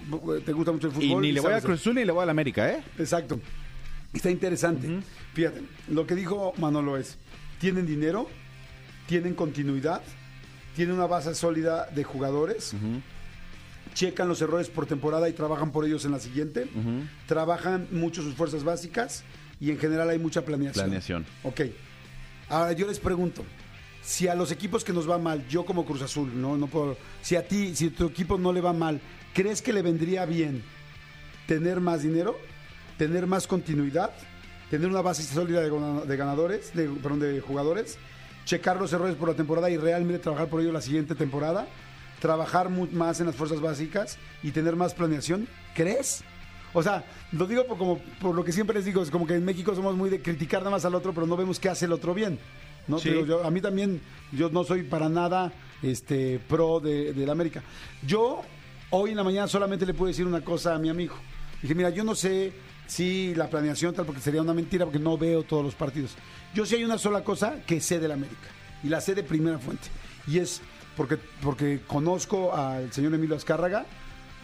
te 0.46 0.54
gusta 0.54 0.72
mucho 0.72 0.88
el 0.88 0.94
fútbol. 0.94 1.26
Y 1.26 1.28
ni 1.28 1.32
le 1.32 1.40
voy 1.40 1.54
a 1.54 1.62
Cruz 1.62 1.80
Azul 1.80 1.96
ni 1.96 2.06
le 2.06 2.12
voy 2.12 2.24
a 2.24 2.26
la 2.26 2.32
América, 2.32 2.70
¿eh? 2.70 2.84
Exacto. 2.98 3.40
Está 4.14 4.30
interesante. 4.32 5.02
Fíjate, 5.34 5.62
lo 5.88 6.08
que 6.08 6.16
dijo 6.16 6.54
Manolo 6.58 6.98
es, 6.98 7.18
tienen 7.60 7.86
dinero, 7.86 8.28
tienen 9.08 9.36
continuidad, 9.36 10.02
tienen 10.76 10.96
una 10.96 11.06
base 11.06 11.36
sólida 11.36 11.88
de 11.88 12.04
jugadores, 12.04 12.74
checan 14.00 14.30
los 14.30 14.42
errores 14.42 14.70
por 14.70 14.86
temporada 14.86 15.28
y 15.28 15.34
trabajan 15.34 15.74
por 15.74 15.84
ellos 15.84 16.06
en 16.06 16.12
la 16.12 16.20
siguiente, 16.20 16.70
trabajan 17.28 17.90
mucho 17.92 18.22
sus 18.22 18.34
fuerzas 18.34 18.64
básicas 18.64 19.26
y 19.60 19.72
en 19.72 19.78
general 19.78 20.10
hay 20.10 20.18
mucha 20.18 20.46
planeación. 20.46 20.86
Planeación. 20.86 21.26
Ok. 21.44 21.62
Ahora 22.48 22.72
yo 22.72 22.88
les 22.88 22.98
pregunto, 22.98 23.44
si 24.02 24.30
a 24.30 24.36
los 24.36 24.54
equipos 24.54 24.86
que 24.86 24.94
nos 24.94 25.10
va 25.10 25.18
mal, 25.18 25.46
yo 25.50 25.66
como 25.66 25.86
Cruz 25.86 26.02
Azul, 26.02 26.32
no, 26.34 26.56
no 26.56 26.68
puedo, 26.68 26.96
si 27.22 27.36
a 27.36 27.46
ti, 27.46 27.76
si 27.76 27.88
a 27.88 27.92
tu 27.92 28.06
equipo 28.06 28.38
no 28.38 28.54
le 28.54 28.62
va 28.62 28.72
mal, 28.72 29.02
¿crees 29.34 29.62
que 29.62 29.74
le 29.74 29.82
vendría 29.82 30.26
bien 30.26 30.64
tener 31.46 31.82
más 31.82 32.02
dinero, 32.02 32.38
tener 32.98 33.28
más 33.28 33.48
continuidad, 33.48 34.12
tener 34.70 34.88
una 34.88 35.02
base 35.02 35.24
sólida 35.24 35.60
de 35.60 36.16
ganadores, 36.18 36.74
de, 36.74 36.88
perdón, 36.88 37.20
de 37.20 37.42
jugadores, 37.42 37.98
checar 38.46 38.80
los 38.80 38.94
errores 38.94 39.18
por 39.18 39.28
la 39.28 39.36
temporada 39.36 39.70
y 39.70 39.76
realmente 39.76 40.24
trabajar 40.24 40.48
por 40.48 40.62
ello 40.62 40.72
la 40.72 40.80
siguiente 40.80 41.16
temporada, 41.16 41.68
trabajar 42.20 42.70
más 42.70 43.20
en 43.20 43.28
las 43.28 43.36
fuerzas 43.36 43.62
básicas 43.62 44.18
y 44.44 44.52
tener 44.52 44.76
más 44.76 44.94
planeación? 44.94 45.48
¿Crees? 45.76 46.24
O 46.74 46.84
sea, 46.84 47.04
lo 47.32 47.48
digo 47.48 47.66
por, 47.66 47.78
como, 47.78 47.98
por 48.22 48.36
lo 48.36 48.44
que 48.44 48.52
siempre 48.52 48.76
les 48.76 48.86
digo, 48.86 49.02
es 49.02 49.10
como 49.10 49.26
que 49.26 49.36
en 49.36 49.44
México 49.46 49.74
somos 49.74 49.96
muy 49.96 50.10
de 50.10 50.22
criticar 50.22 50.60
nada 50.62 50.72
más 50.72 50.86
al 50.86 50.94
otro, 50.96 51.14
pero 51.14 51.26
no 51.26 51.36
vemos 51.36 51.60
qué 51.60 51.70
hace 51.70 51.86
el 51.86 51.94
otro 51.94 52.14
bien. 52.14 52.38
¿no? 52.88 53.00
Sí. 53.00 53.10
Digo, 53.10 53.26
yo- 53.26 53.44
a 53.44 53.52
mí 53.52 53.62
también, 53.62 54.02
yo 54.32 54.50
no 54.50 54.64
soy 54.64 54.84
para 54.84 55.10
nada 55.10 55.52
este, 55.82 56.40
pro 56.48 56.80
de, 56.80 57.14
del 57.14 57.30
América. 57.30 57.64
Yo 58.06 58.42
hoy 58.92 59.12
en 59.12 59.18
la 59.18 59.24
mañana 59.24 59.48
solamente 59.48 59.86
le 59.86 59.94
puedo 59.94 60.08
decir 60.10 60.26
una 60.26 60.42
cosa 60.42 60.76
a 60.76 60.80
mi 60.80 60.90
amigo. 60.90 61.16
Dije, 61.62 61.76
mira, 61.76 61.90
yo 61.90 62.04
no 62.04 62.16
sé 62.16 62.52
si 62.88 63.34
la 63.36 63.48
planeación 63.50 63.94
tal, 63.94 64.06
porque 64.06 64.22
sería 64.22 64.42
una 64.42 64.54
mentira, 64.54 64.86
porque 64.86 64.98
no 65.00 65.18
veo 65.18 65.44
todos 65.44 65.64
los 65.64 65.76
partidos. 65.76 66.12
Yo 66.56 66.66
sí 66.66 66.76
hay 66.76 66.84
una 66.84 66.98
sola 66.98 67.24
cosa 67.24 67.62
que 67.68 67.80
sé 67.82 68.00
del 68.00 68.12
América, 68.12 68.48
y 68.84 68.90
la 68.90 69.02
sé 69.02 69.14
de 69.14 69.22
primera 69.24 69.60
fuente. 69.60 69.88
Y 70.28 70.40
es 70.40 70.62
porque, 71.00 71.18
porque 71.42 71.80
conozco 71.88 72.54
al 72.54 72.92
señor 72.92 73.14
Emilio 73.14 73.38
Azcárraga, 73.38 73.86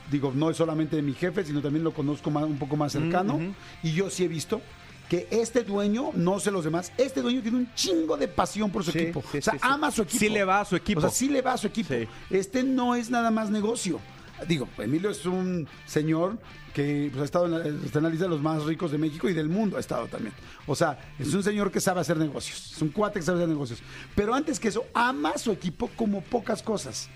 digo, 0.10 0.32
no 0.34 0.50
es 0.50 0.56
solamente 0.56 1.02
mi 1.02 1.12
jefe, 1.14 1.44
sino 1.44 1.62
también 1.62 1.84
lo 1.84 1.92
conozco 1.94 2.32
más- 2.32 2.46
un 2.46 2.58
poco 2.58 2.78
más 2.78 2.94
cercano. 2.94 3.38
Y 3.84 3.92
yo 3.92 4.10
sí 4.10 4.24
he 4.24 4.30
visto 4.30 4.62
que 5.10 5.28
este 5.32 5.64
dueño, 5.66 6.12
no 6.14 6.40
sé 6.40 6.52
los 6.52 6.64
demás, 6.64 6.94
este 6.98 7.22
dueño 7.22 7.42
tiene 7.42 7.58
un 7.58 7.74
chingo 7.76 8.16
de 8.16 8.30
pasión 8.30 8.72
por 8.72 8.86
su 8.86 8.92
Sí, 8.94 9.00
equipo. 9.00 9.22
sí, 9.34 9.40
o 9.40 9.42
sea, 9.42 9.54
sí, 9.54 9.60
ama 9.64 9.88
a 9.88 9.92
su 9.92 10.04
equipo. 10.04 10.20
Sí 10.20 10.30
le 10.30 10.46
va 10.46 10.62
a 10.62 10.66
su 10.66 10.78
equipo. 10.78 11.00
O 11.00 11.02
sea, 11.02 11.10
sí 11.12 11.28
le 11.28 11.42
va 11.42 11.52
a 11.54 11.58
su 11.58 11.68
equipo. 11.68 11.94
Este 12.30 12.64
no 12.64 12.96
es 12.96 13.10
nada 13.10 13.32
más 13.32 13.50
negocio. 13.50 14.00
Digo, 14.48 14.68
Emilio 14.78 15.10
es 15.10 15.26
un 15.26 15.68
señor 15.86 16.38
que 16.74 17.10
pues, 17.12 17.22
ha 17.22 17.26
estado 17.26 17.46
en 17.46 17.52
la, 17.52 17.86
está 17.86 18.00
en 18.00 18.04
la 18.04 18.10
lista 18.10 18.26
de 18.26 18.30
los 18.30 18.42
más 18.42 18.64
ricos 18.66 18.92
de 18.92 18.98
México 18.98 19.30
y 19.30 19.34
del 19.34 19.48
mundo 19.48 19.78
ha 19.78 19.80
estado 19.80 20.08
también. 20.08 20.34
O 20.68 20.76
sea, 20.76 21.00
es 21.18 21.34
un 21.34 21.42
señor 21.42 21.72
que 21.72 21.80
sabe 21.80 22.02
hacer 22.02 22.18
negocios. 22.18 22.74
Es 22.74 22.82
un 22.82 22.90
cuate 22.90 23.20
que 23.20 23.26
sabe 23.26 23.40
hacer 23.40 23.50
negocios. 23.50 23.80
Pero 24.14 24.34
antes 24.34 24.60
que 24.60 24.68
eso, 24.68 24.86
ama 24.94 25.32
a 25.32 25.38
su 25.38 25.52
equipo 25.52 25.90
como 25.96 26.22
pocas 26.22 26.62
cosas. 26.62 27.10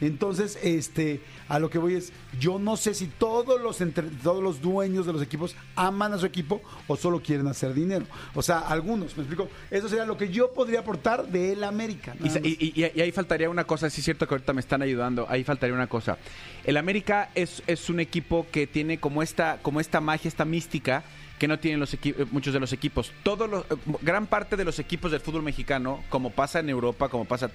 Entonces, 0.00 0.58
este, 0.62 1.20
a 1.48 1.58
lo 1.58 1.70
que 1.70 1.78
voy 1.78 1.94
es, 1.94 2.12
yo 2.38 2.58
no 2.58 2.76
sé 2.76 2.92
si 2.94 3.06
todos 3.06 3.60
los 3.60 3.80
entre- 3.80 4.04
todos 4.22 4.42
los 4.42 4.60
dueños 4.60 5.06
de 5.06 5.12
los 5.12 5.22
equipos 5.22 5.56
aman 5.74 6.12
a 6.12 6.18
su 6.18 6.26
equipo 6.26 6.60
o 6.86 6.96
solo 6.96 7.20
quieren 7.22 7.46
hacer 7.46 7.72
dinero. 7.72 8.04
O 8.34 8.42
sea, 8.42 8.58
algunos, 8.58 9.16
me 9.16 9.22
explico. 9.22 9.48
Eso 9.70 9.88
sería 9.88 10.04
lo 10.04 10.16
que 10.16 10.28
yo 10.28 10.52
podría 10.52 10.80
aportar 10.80 11.26
de 11.28 11.52
el 11.52 11.64
América. 11.64 12.14
Y, 12.22 12.28
y- 12.48 12.72
y- 12.76 12.92
y 12.94 13.00
ahí 13.00 13.10
faltaría 13.12 13.48
una 13.48 13.64
cosa, 13.64 13.88
sí 13.90 14.00
es 14.00 14.04
cierto 14.04 14.26
que 14.28 14.34
ahorita 14.34 14.52
me 14.52 14.60
están 14.60 14.82
ayudando, 14.82 15.26
ahí 15.28 15.44
faltaría 15.44 15.74
una 15.74 15.86
cosa. 15.86 16.18
El 16.64 16.76
América 16.76 17.30
es, 17.34 17.62
es 17.66 17.88
un 17.88 18.00
equipo 18.00 18.46
que 18.52 18.66
tiene 18.66 18.98
como 18.98 19.22
esta, 19.22 19.58
como 19.62 19.80
esta 19.80 20.00
magia, 20.00 20.28
esta 20.28 20.44
mística 20.44 21.04
que 21.38 21.48
no 21.48 21.58
tienen 21.58 21.80
los 21.80 21.94
eh, 21.94 22.26
muchos 22.30 22.54
de 22.54 22.60
los 22.60 22.72
equipos. 22.72 23.12
Todos 23.22 23.64
eh, 23.70 23.76
gran 24.02 24.26
parte 24.26 24.56
de 24.56 24.64
los 24.64 24.78
equipos 24.78 25.10
del 25.12 25.20
fútbol 25.20 25.42
mexicano, 25.42 26.02
como 26.08 26.30
pasa 26.30 26.60
en 26.60 26.68
Europa, 26.68 27.08
como 27.08 27.24
pasa... 27.24 27.50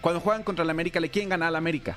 Cuando 0.00 0.20
juegan 0.20 0.42
contra 0.42 0.64
el 0.64 0.70
América, 0.70 1.00
le 1.00 1.10
quieren 1.10 1.28
ganar 1.28 1.48
al 1.48 1.56
América. 1.56 1.96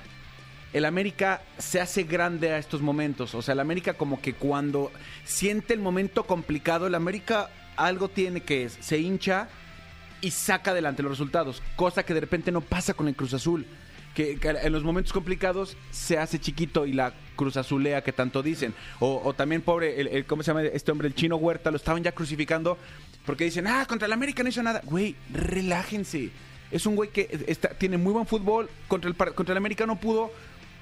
El 0.74 0.86
América 0.86 1.42
se 1.58 1.82
hace 1.82 2.04
grande 2.04 2.52
a 2.52 2.58
estos 2.58 2.82
momentos. 2.82 3.34
O 3.34 3.42
sea, 3.42 3.54
el 3.54 3.60
América 3.60 3.94
como 3.94 4.22
que 4.22 4.34
cuando 4.34 4.92
siente 5.24 5.74
el 5.74 5.80
momento 5.80 6.26
complicado, 6.26 6.88
el 6.88 6.96
América 6.96 7.50
algo 7.76 8.10
tiene 8.10 8.42
que 8.42 8.66
es, 8.66 8.78
se 8.82 9.00
hincha 9.00 9.48
y 10.22 10.32
saca 10.32 10.72
adelante 10.72 11.02
los 11.02 11.12
resultados. 11.12 11.64
Cosa 11.76 12.04
que 12.04 12.14
de 12.14 12.20
repente 12.20 12.52
no 12.52 12.62
pasa 12.62 12.94
con 12.94 13.08
el 13.08 13.16
Cruz 13.16 13.34
Azul. 13.34 13.66
Que 14.20 14.38
en 14.44 14.74
los 14.74 14.84
momentos 14.84 15.14
complicados 15.14 15.78
se 15.92 16.18
hace 16.18 16.40
chiquito 16.40 16.86
y 16.86 16.92
la 16.92 17.14
cruz 17.38 17.56
azulea 17.56 18.04
que 18.04 18.12
tanto 18.12 18.44
dicen. 18.44 18.74
O, 19.00 19.22
o 19.24 19.34
también, 19.34 19.62
pobre, 19.62 20.02
el, 20.02 20.08
el- 20.08 20.26
¿cómo 20.26 20.44
se 20.44 20.48
llama 20.52 20.64
este 20.64 20.92
hombre? 20.92 21.08
El 21.08 21.16
chino 21.16 21.38
Huerta, 21.38 21.72
lo 21.72 21.78
estaban 21.78 22.04
ya 22.04 22.12
crucificando 22.12 22.78
porque 23.26 23.46
dicen, 23.46 23.66
ah, 23.68 23.86
contra 23.88 24.08
el 24.08 24.12
América 24.12 24.44
no 24.44 24.50
hizo 24.50 24.62
nada. 24.62 24.82
Güey, 24.84 25.16
relájense. 25.32 26.32
Es 26.70 26.86
un 26.86 26.98
güey 26.98 27.12
que 27.12 27.30
está, 27.48 27.70
tiene 27.70 27.98
muy 27.98 28.12
buen 28.12 28.26
fútbol, 28.28 28.70
contra 28.90 29.10
el, 29.10 29.16
contra 29.16 29.54
el 29.54 29.58
América 29.58 29.86
no 29.86 29.96
pudo. 29.98 30.32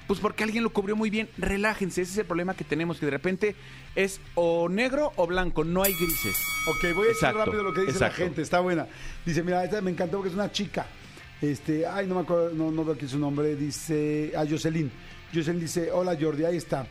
Pues 0.08 0.18
porque 0.20 0.42
alguien 0.42 0.64
lo 0.64 0.70
cubrió 0.72 0.96
muy 0.96 1.10
bien. 1.10 1.28
Relájense, 1.38 2.02
ese 2.02 2.12
es 2.12 2.18
el 2.18 2.24
problema 2.24 2.54
que 2.54 2.64
tenemos, 2.64 2.98
que 2.98 3.04
de 3.06 3.10
repente 3.12 3.54
es 3.94 4.20
o 4.34 4.68
negro 4.68 5.12
o 5.16 5.26
blanco, 5.28 5.62
no 5.62 5.82
hay 5.84 5.92
grises. 5.92 6.36
Ok, 6.66 6.80
voy 6.82 6.90
a 6.90 7.08
decir 7.08 7.08
Exacto, 7.10 7.44
rápido 7.44 7.62
lo 7.62 7.72
que 7.74 7.80
dice 7.82 7.92
exacto. 7.92 8.20
la 8.20 8.24
gente, 8.26 8.42
está 8.42 8.58
buena. 8.60 8.86
Dice, 9.24 9.42
mira, 9.44 9.62
esta 9.62 9.80
me 9.82 9.90
encantó 9.92 10.16
porque 10.16 10.30
es 10.30 10.34
una 10.34 10.50
chica. 10.50 10.86
Este, 11.40 11.86
ay, 11.86 12.06
no 12.06 12.16
me 12.16 12.20
acuerdo, 12.22 12.50
no, 12.50 12.70
no 12.70 12.84
veo 12.84 12.94
aquí 12.94 13.06
su 13.06 13.18
nombre. 13.18 13.54
Dice, 13.56 14.32
ah, 14.36 14.44
Jocelyn. 14.48 14.90
Jocelyn 15.32 15.60
dice, 15.60 15.90
hola 15.92 16.16
Jordi, 16.20 16.44
ahí 16.44 16.56
está. 16.56 16.86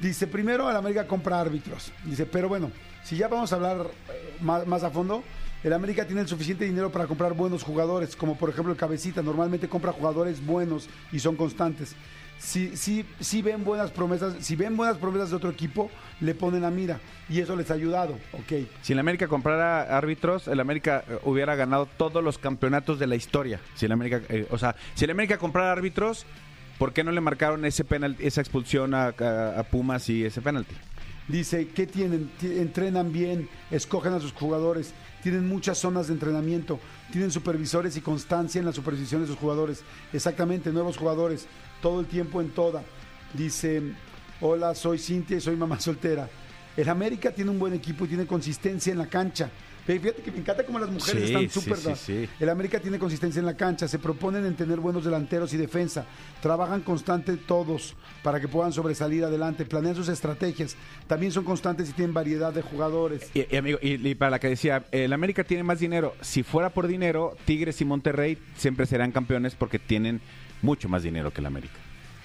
Dice, 0.00 0.26
primero 0.26 0.68
el 0.68 0.76
América 0.76 1.06
compra 1.06 1.40
árbitros. 1.40 1.92
Dice, 2.04 2.26
pero 2.26 2.48
bueno, 2.48 2.70
si 3.02 3.16
ya 3.16 3.28
vamos 3.28 3.52
a 3.52 3.56
hablar 3.56 3.86
eh, 4.10 4.36
más, 4.40 4.66
más 4.66 4.82
a 4.82 4.90
fondo, 4.90 5.22
el 5.62 5.72
América 5.72 6.04
tiene 6.06 6.22
el 6.22 6.28
suficiente 6.28 6.64
dinero 6.64 6.90
para 6.90 7.06
comprar 7.06 7.34
buenos 7.34 7.62
jugadores, 7.62 8.16
como 8.16 8.36
por 8.36 8.50
ejemplo 8.50 8.72
el 8.72 8.78
Cabecita, 8.78 9.22
normalmente 9.22 9.68
compra 9.68 9.92
jugadores 9.92 10.44
buenos 10.44 10.88
y 11.12 11.20
son 11.20 11.36
constantes. 11.36 11.94
Si, 12.44 12.76
si, 12.76 13.06
si 13.20 13.40
ven 13.40 13.62
buenas 13.62 13.92
promesas, 13.92 14.34
si 14.40 14.56
ven 14.56 14.76
buenas 14.76 14.98
promesas 14.98 15.30
de 15.30 15.36
otro 15.36 15.48
equipo, 15.48 15.92
le 16.20 16.34
ponen 16.34 16.62
la 16.62 16.72
mira 16.72 16.98
y 17.28 17.38
eso 17.40 17.54
les 17.54 17.70
ha 17.70 17.74
ayudado, 17.74 18.14
ok. 18.32 18.66
Si 18.82 18.92
el 18.94 18.98
América 18.98 19.28
comprara 19.28 19.96
árbitros, 19.96 20.48
el 20.48 20.58
América 20.58 21.04
eh, 21.08 21.18
hubiera 21.22 21.54
ganado 21.54 21.86
todos 21.86 22.22
los 22.22 22.38
campeonatos 22.38 22.98
de 22.98 23.06
la 23.06 23.14
historia. 23.14 23.60
Si 23.76 23.86
el 23.86 23.92
América, 23.92 24.22
eh, 24.28 24.48
o 24.50 24.58
sea, 24.58 24.74
si 24.94 25.04
el 25.04 25.12
América 25.12 25.38
comprara 25.38 25.70
árbitros, 25.70 26.26
¿por 26.78 26.92
qué 26.92 27.04
no 27.04 27.12
le 27.12 27.20
marcaron 27.20 27.64
ese 27.64 27.84
penal, 27.84 28.16
esa 28.18 28.40
expulsión 28.40 28.92
a, 28.94 29.14
a- 29.16 29.60
a 29.60 29.62
Pumas 29.62 30.08
y 30.08 30.24
ese 30.24 30.40
penalti? 30.42 30.74
Dice, 31.28 31.68
¿qué 31.68 31.86
tienen? 31.86 32.28
Ti- 32.40 32.58
Entrenan 32.58 33.12
bien, 33.12 33.48
escogen 33.70 34.14
a 34.14 34.18
sus 34.20 34.32
jugadores, 34.32 34.92
tienen 35.22 35.46
muchas 35.46 35.78
zonas 35.78 36.08
de 36.08 36.14
entrenamiento, 36.14 36.80
tienen 37.12 37.30
supervisores 37.30 37.96
y 37.96 38.00
constancia 38.00 38.58
en 38.58 38.64
la 38.66 38.72
supervisión 38.72 39.20
de 39.20 39.28
sus 39.28 39.36
jugadores. 39.36 39.84
Exactamente, 40.12 40.72
nuevos 40.72 40.96
jugadores, 40.98 41.46
todo 41.82 42.00
el 42.00 42.06
tiempo 42.06 42.40
en 42.40 42.48
toda. 42.50 42.82
Dice, 43.34 43.82
hola, 44.40 44.74
soy 44.74 44.98
Cintia 44.98 45.36
y 45.36 45.40
soy 45.40 45.56
mamá 45.56 45.78
soltera. 45.78 46.28
El 46.76 46.88
América 46.88 47.30
tiene 47.30 47.50
un 47.50 47.58
buen 47.58 47.74
equipo 47.74 48.06
y 48.06 48.08
tiene 48.08 48.26
consistencia 48.26 48.92
en 48.92 48.98
la 48.98 49.06
cancha. 49.08 49.50
Fíjate 49.84 50.22
que 50.22 50.30
me 50.30 50.38
encanta 50.38 50.64
cómo 50.64 50.78
las 50.78 50.90
mujeres 50.90 51.28
Sí, 51.28 51.34
están 51.34 51.50
súper... 51.50 51.76
sí, 51.76 51.92
sí. 51.96 52.28
El 52.38 52.48
América 52.48 52.78
tiene 52.78 53.00
consistencia 53.00 53.40
en 53.40 53.46
la 53.46 53.56
cancha, 53.56 53.88
se 53.88 53.98
proponen 53.98 54.46
en 54.46 54.54
tener 54.54 54.78
buenos 54.78 55.04
delanteros 55.04 55.52
y 55.54 55.56
defensa, 55.56 56.06
trabajan 56.40 56.82
constante 56.82 57.36
todos 57.36 57.96
para 58.22 58.40
que 58.40 58.46
puedan 58.46 58.72
sobresalir 58.72 59.24
adelante, 59.24 59.64
planean 59.64 59.96
sus 59.96 60.08
estrategias, 60.08 60.76
también 61.08 61.32
son 61.32 61.42
constantes 61.42 61.90
y 61.90 61.94
tienen 61.94 62.14
variedad 62.14 62.52
de 62.52 62.62
jugadores. 62.62 63.28
Y, 63.34 63.44
y, 63.52 63.56
amigo, 63.56 63.80
y, 63.82 64.08
y 64.08 64.14
para 64.14 64.30
la 64.30 64.38
que 64.38 64.48
decía, 64.50 64.84
el 64.92 65.12
América 65.12 65.42
tiene 65.42 65.64
más 65.64 65.80
dinero. 65.80 66.14
Si 66.20 66.44
fuera 66.44 66.70
por 66.70 66.86
dinero, 66.86 67.36
Tigres 67.44 67.80
y 67.80 67.84
Monterrey 67.84 68.38
siempre 68.56 68.86
serán 68.86 69.10
campeones 69.10 69.56
porque 69.56 69.80
tienen 69.80 70.20
mucho 70.62 70.88
más 70.88 71.02
dinero 71.02 71.30
que 71.32 71.40
el 71.40 71.46
América. 71.46 71.74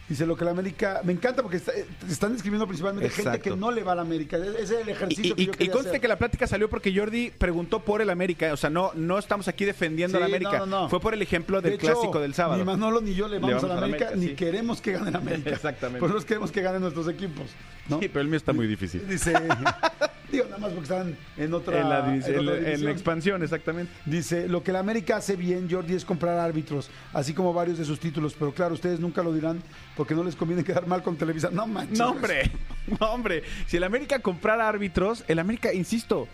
Dice 0.10 0.25
lo 0.25 0.38
que 0.38 0.46
la 0.46 0.51
América, 0.51 1.01
me 1.03 1.12
encanta 1.12 1.41
porque 1.41 1.58
está- 1.58 1.74
eh, 1.74 1.86
están 2.10 2.32
describiendo 2.32 2.65
principalmente 2.65 3.10
gente 3.10 3.41
que 3.41 3.50
no 3.58 3.72
le 3.72 3.84
va 3.84 3.91
a 3.91 3.96
la 3.96 4.03
América, 4.03 4.38
ese 4.38 4.62
es 4.63 4.72
el 4.72 4.88
Y, 4.88 4.91
ejercicio 4.91 5.34
y- 5.34 5.36
que 5.36 5.46
yo 5.48 5.51
y 5.51 5.56
quería 5.58 5.74
conste 5.74 5.89
hacer. 5.89 6.00
que 6.01 6.08
la 6.08 6.17
plática 6.17 6.48
salió 6.48 6.70
porque 6.70 6.96
Jordi 6.98 7.29
preguntó 7.38 7.82
por 7.84 8.01
el 8.01 8.10
América. 8.10 8.53
O 8.53 8.56
sea, 8.56 8.70
no, 8.70 8.91
no 8.96 9.17
estamos 9.20 9.50
aquí 9.50 9.65
defendiendo 9.65 10.17
Sí, 10.17 10.24
a 10.24 10.25
la 10.25 10.34
América. 10.34 10.60
no, 10.60 10.65
no, 10.65 10.82
no. 10.84 10.89
Fue 10.89 11.01
por 11.01 11.13
el 11.13 11.22
ejemplo 11.22 11.60
del 11.62 11.72
De 11.72 11.75
hecho, 11.75 11.88
clásico 11.88 12.22
del 12.22 12.34
sábado. 12.34 12.58
Ni 12.58 12.63
Manolo 12.63 13.01
ni 13.01 13.15
yo 13.15 13.27
le 13.27 13.39
vamos, 13.39 13.62
a 13.62 13.67
la 13.67 13.77
América, 13.79 14.12
ni 14.15 14.27
sí. 14.27 14.36
queremos 14.36 14.79
que 14.79 14.94
gane 14.94 15.12
la 15.12 15.17
América. 15.17 15.50
Exactamente. 15.50 16.00
Por 16.00 16.15
eso 16.15 16.25
queremos 16.25 16.53
que 16.53 16.62
ganen 16.62 16.79
nuestros 16.79 17.10
equipos. 17.10 17.48
Sí, 17.89 18.08
pero 18.08 18.22
el 18.22 18.27
mío 18.29 18.38
está 18.38 18.53
muy 18.53 18.65
difícil. 18.67 19.06
Dice, 19.10 19.34
digo 20.31 20.46
nada 20.46 20.57
más 20.57 20.72
porque 20.72 20.84
están 20.84 21.17
en 21.38 21.53
otra, 21.53 21.81
En 21.81 21.89
la, 21.89 22.15
en 22.15 22.48
otra 22.48 22.72
en 22.72 22.88
expansión, 22.89 23.43
exactamente. 23.43 23.91
Dice, 24.05 24.48
lo 24.48 24.63
que 24.63 24.72
la 24.72 24.79
América 24.79 25.17
hace 25.17 25.36
bien, 25.36 25.67
Jordi, 25.69 25.93
es 25.96 26.05
comprar 26.05 26.39
árbitros, 26.39 26.89
así 27.13 27.34
como 27.34 27.53
varios 27.53 27.77
de 27.77 27.86
sus 27.86 28.00
títulos, 28.00 28.36
pero 28.38 28.53
claro, 28.53 28.74
ustedes 28.74 29.00
nunca 29.00 29.24
lo 29.24 29.34
dirán 29.34 29.62
porque 29.96 30.15
no 30.15 30.24
les 30.24 30.36
conviene 30.36 30.63
quedar 30.65 30.88
mal 30.88 31.03
con 31.03 31.15
Televisa. 31.17 31.50
No 31.51 31.67
manches. 31.67 31.98
No, 31.98 32.12
hombre. 32.12 32.51
No, 33.00 33.07
hombre. 33.07 33.43
Si 33.67 33.77
el 33.77 33.84
América 33.84 34.19
comprara 34.19 34.67
árbitros, 34.67 35.24
el 35.27 35.39
América, 35.39 35.74
insisto, 35.74 36.27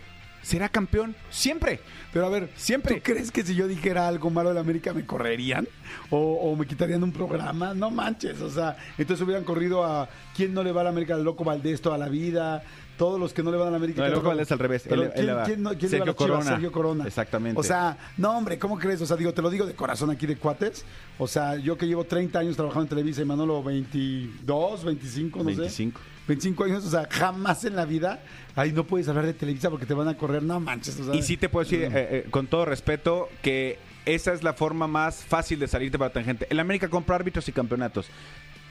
será 0.44 0.68
campeón 0.68 1.16
siempre. 1.30 1.80
Pero 2.12 2.26
a 2.26 2.28
ver, 2.28 2.50
Siempre. 2.54 2.96
¿tú 2.96 3.00
crees 3.02 3.32
que 3.32 3.42
si 3.42 3.56
yo 3.56 3.66
dijera 3.66 4.06
algo 4.06 4.30
malo 4.30 4.50
de 4.50 4.54
la 4.54 4.60
América 4.60 4.92
me 4.92 5.04
correrían? 5.04 5.66
¿O, 6.10 6.18
o 6.18 6.54
me 6.54 6.66
quitarían 6.66 7.02
un 7.02 7.12
programa? 7.12 7.74
No 7.74 7.90
manches, 7.90 8.40
o 8.40 8.50
sea, 8.50 8.76
entonces 8.98 9.24
hubieran 9.24 9.42
corrido 9.42 9.84
a 9.84 10.08
quién 10.36 10.54
no 10.54 10.62
le 10.62 10.70
va 10.70 10.82
a 10.82 10.84
la 10.84 10.90
América, 10.90 11.14
al 11.14 11.24
Loco 11.24 11.42
Valdés 11.42 11.80
toda 11.80 11.98
la 11.98 12.08
vida, 12.08 12.62
todos 12.96 13.18
los 13.18 13.32
que 13.32 13.42
no 13.42 13.50
le 13.50 13.56
van 13.56 13.68
a 13.68 13.70
la 13.72 13.76
América. 13.78 14.00
No, 14.00 14.06
el 14.06 14.12
Loco 14.12 14.28
Valdés 14.28 14.50
al 14.52 14.58
revés, 14.58 14.84
Pero 14.88 15.02
él- 15.02 15.12
él 15.14 15.36
¿quién, 15.44 15.62
no- 15.62 15.70
quién 15.70 15.82
le 15.82 15.88
Sergio 15.88 16.06
va 16.06 16.10
a? 16.12 16.14
Corona. 16.14 16.44
Sergio 16.44 16.72
Corona. 16.72 17.04
Exactamente. 17.06 17.60
O 17.60 17.62
sea, 17.64 17.96
no, 18.16 18.36
hombre, 18.36 18.58
¿cómo 18.58 18.78
crees? 18.78 19.00
O 19.02 19.06
sea, 19.06 19.16
digo, 19.16 19.32
te 19.34 19.42
lo 19.42 19.50
digo 19.50 19.66
de 19.66 19.74
corazón 19.74 20.10
aquí 20.10 20.26
de 20.26 20.36
cuates. 20.36 20.84
O 21.18 21.26
sea, 21.26 21.56
yo 21.56 21.76
que 21.76 21.86
llevo 21.86 22.04
30 22.04 22.38
años 22.38 22.56
trabajando 22.56 22.82
en 22.84 22.88
Televisa 22.90 23.22
y 23.22 23.24
Manolo 23.24 23.62
22, 23.62 24.84
25, 24.84 25.38
no 25.40 25.44
25. 25.44 25.98
sé. 25.98 26.04
25 26.26 26.64
años, 26.64 26.84
o 26.86 26.90
sea, 26.90 27.06
jamás 27.10 27.64
en 27.66 27.76
la 27.76 27.84
vida, 27.84 28.22
ahí 28.56 28.72
no 28.72 28.84
puedes 28.84 29.06
hablar 29.08 29.26
de 29.26 29.34
Televisa 29.34 29.68
porque 29.70 29.84
te 29.86 29.92
van 29.94 30.08
a 30.08 30.16
correr, 30.16 30.42
no 30.42 30.58
manches. 30.58 30.98
O 30.98 31.04
sea, 31.04 31.14
Y 31.14 31.22
sí 31.22 31.36
te 31.36 31.48
puedo 31.50 31.64
decir, 31.64 31.82
eh, 31.82 31.90
eh, 31.92 32.26
con 32.30 32.46
todo 32.46 32.64
respeto, 32.64 33.28
que 33.42 33.78
esa 34.06 34.32
es 34.32 34.42
la 34.42 34.54
forma 34.54 34.86
más 34.86 35.16
fácil 35.24 35.58
de 35.58 35.68
salirte 35.68 35.98
para 35.98 36.12
tanta 36.12 36.26
gente. 36.26 36.46
El 36.48 36.60
América 36.60 36.88
compra 36.88 37.16
árbitros 37.16 37.46
y 37.48 37.52
campeonatos. 37.52 38.06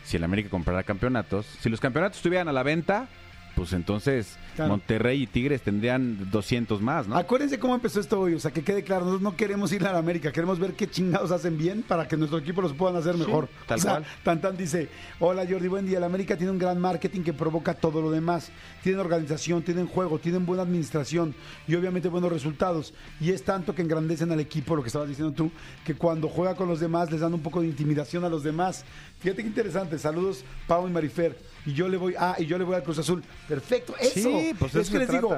Si 0.04 0.18
el 0.18 0.24
América 0.24 0.50
comprara 0.50 0.82
campeonatos, 0.84 1.46
si 1.62 1.70
los 1.70 1.80
campeonatos 1.80 2.18
estuvieran 2.18 2.48
a 2.48 2.52
la 2.54 2.64
venta, 2.64 3.08
pues 3.56 3.74
entonces 3.74 4.38
Claro. 4.56 4.72
Monterrey 4.72 5.24
y 5.24 5.28
Tigres 5.28 5.62
tendrían 5.64 6.30
200 6.30 6.80
más, 6.82 7.08
¿no? 7.08 7.16
Acuérdense 7.16 7.58
cómo 7.58 7.74
empezó 7.74 8.00
esto 8.00 8.20
hoy, 8.20 8.36
o 8.36 8.40
sea, 8.40 8.52
que 8.52 8.64
quede 8.64 8.84
claro, 8.84 9.06
nosotros 9.06 9.24
no 9.24 9.36
queremos 9.36 9.72
ir 9.72 9.86
a 9.86 9.92
la 9.92 9.98
América, 9.98 10.32
queremos 10.32 10.60
ver 10.60 10.74
qué 10.74 10.88
chingados 10.88 11.32
hacen 11.32 11.58
bien 11.58 11.82
para 11.82 12.08
que 12.08 12.16
nuestro 12.16 12.38
equipo 12.38 12.62
los 12.62 12.74
puedan 12.74 12.96
hacer 12.96 13.18
mejor. 13.18 13.50
tal 13.66 13.80
o 13.80 13.82
sea, 13.82 13.92
cual. 13.94 14.06
Tan 14.24 14.42
Tan 14.42 14.58
dice, 14.58 14.90
hola 15.20 15.44
Jordi, 15.50 15.68
buen 15.68 15.88
día, 15.88 16.00
la 16.00 16.06
América 16.06 16.38
tiene 16.38 16.52
un 16.52 16.60
gran 16.60 16.80
marketing 16.80 17.22
que 17.22 17.34
provoca 17.34 17.74
todo 17.74 18.02
lo 18.02 18.12
demás, 18.12 18.52
tienen 18.84 19.00
organización, 19.02 19.64
tienen 19.64 19.88
juego, 19.88 20.20
tienen 20.20 20.46
buena 20.46 20.62
administración 20.62 21.34
y 21.68 21.74
obviamente 21.76 22.10
buenos 22.10 22.32
resultados. 22.32 22.94
Y 23.20 23.32
es 23.32 23.44
tanto 23.44 23.74
que 23.74 23.82
engrandecen 23.82 24.32
al 24.32 24.40
equipo, 24.40 24.76
lo 24.76 24.84
que 24.84 24.88
estabas 24.88 25.10
diciendo 25.10 25.34
tú, 25.34 25.52
que 25.84 25.96
cuando 25.96 26.30
juega 26.30 26.56
con 26.56 26.68
los 26.68 26.80
demás 26.80 27.12
les 27.12 27.22
dan 27.22 27.34
un 27.34 27.42
poco 27.42 27.62
de 27.62 27.68
intimidación 27.68 28.24
a 28.24 28.30
los 28.30 28.44
demás. 28.44 28.86
Fíjate 29.20 29.42
qué 29.42 29.48
interesante, 29.48 29.98
saludos 29.98 30.46
Pau 30.68 30.88
y 30.88 30.92
Marifer. 30.92 31.53
Y 31.66 31.74
yo 31.74 31.88
le 31.88 31.98
voy, 31.98 32.16
ah, 32.18 32.36
y 32.38 32.46
yo 32.46 32.58
le 32.58 32.64
voy 32.64 32.76
al 32.76 32.84
Cruz 32.84 33.00
Azul. 33.00 33.24
Perfecto, 33.48 33.96
eso. 34.00 34.14
Sí, 34.14 34.54
pues 34.58 34.76
es 34.76 34.90
que 34.90 35.00
les 35.00 35.10
digo. 35.10 35.36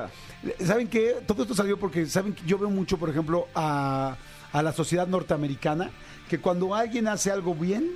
¿Saben 0.64 0.88
qué? 0.88 1.18
Todo 1.26 1.44
esto 1.44 1.54
salió 1.56 1.78
porque, 1.80 2.06
¿saben? 2.06 2.34
que 2.34 2.44
Yo 2.46 2.58
veo 2.58 2.70
mucho, 2.70 2.98
por 2.98 3.10
ejemplo, 3.10 3.48
a, 3.54 4.18
a 4.52 4.64
la 4.64 4.74
sociedad 4.74 5.08
norteamericana, 5.08 5.92
que 6.30 6.40
cuando 6.40 6.74
alguien 6.74 7.08
hace 7.08 7.32
algo 7.32 7.54
bien, 7.54 7.92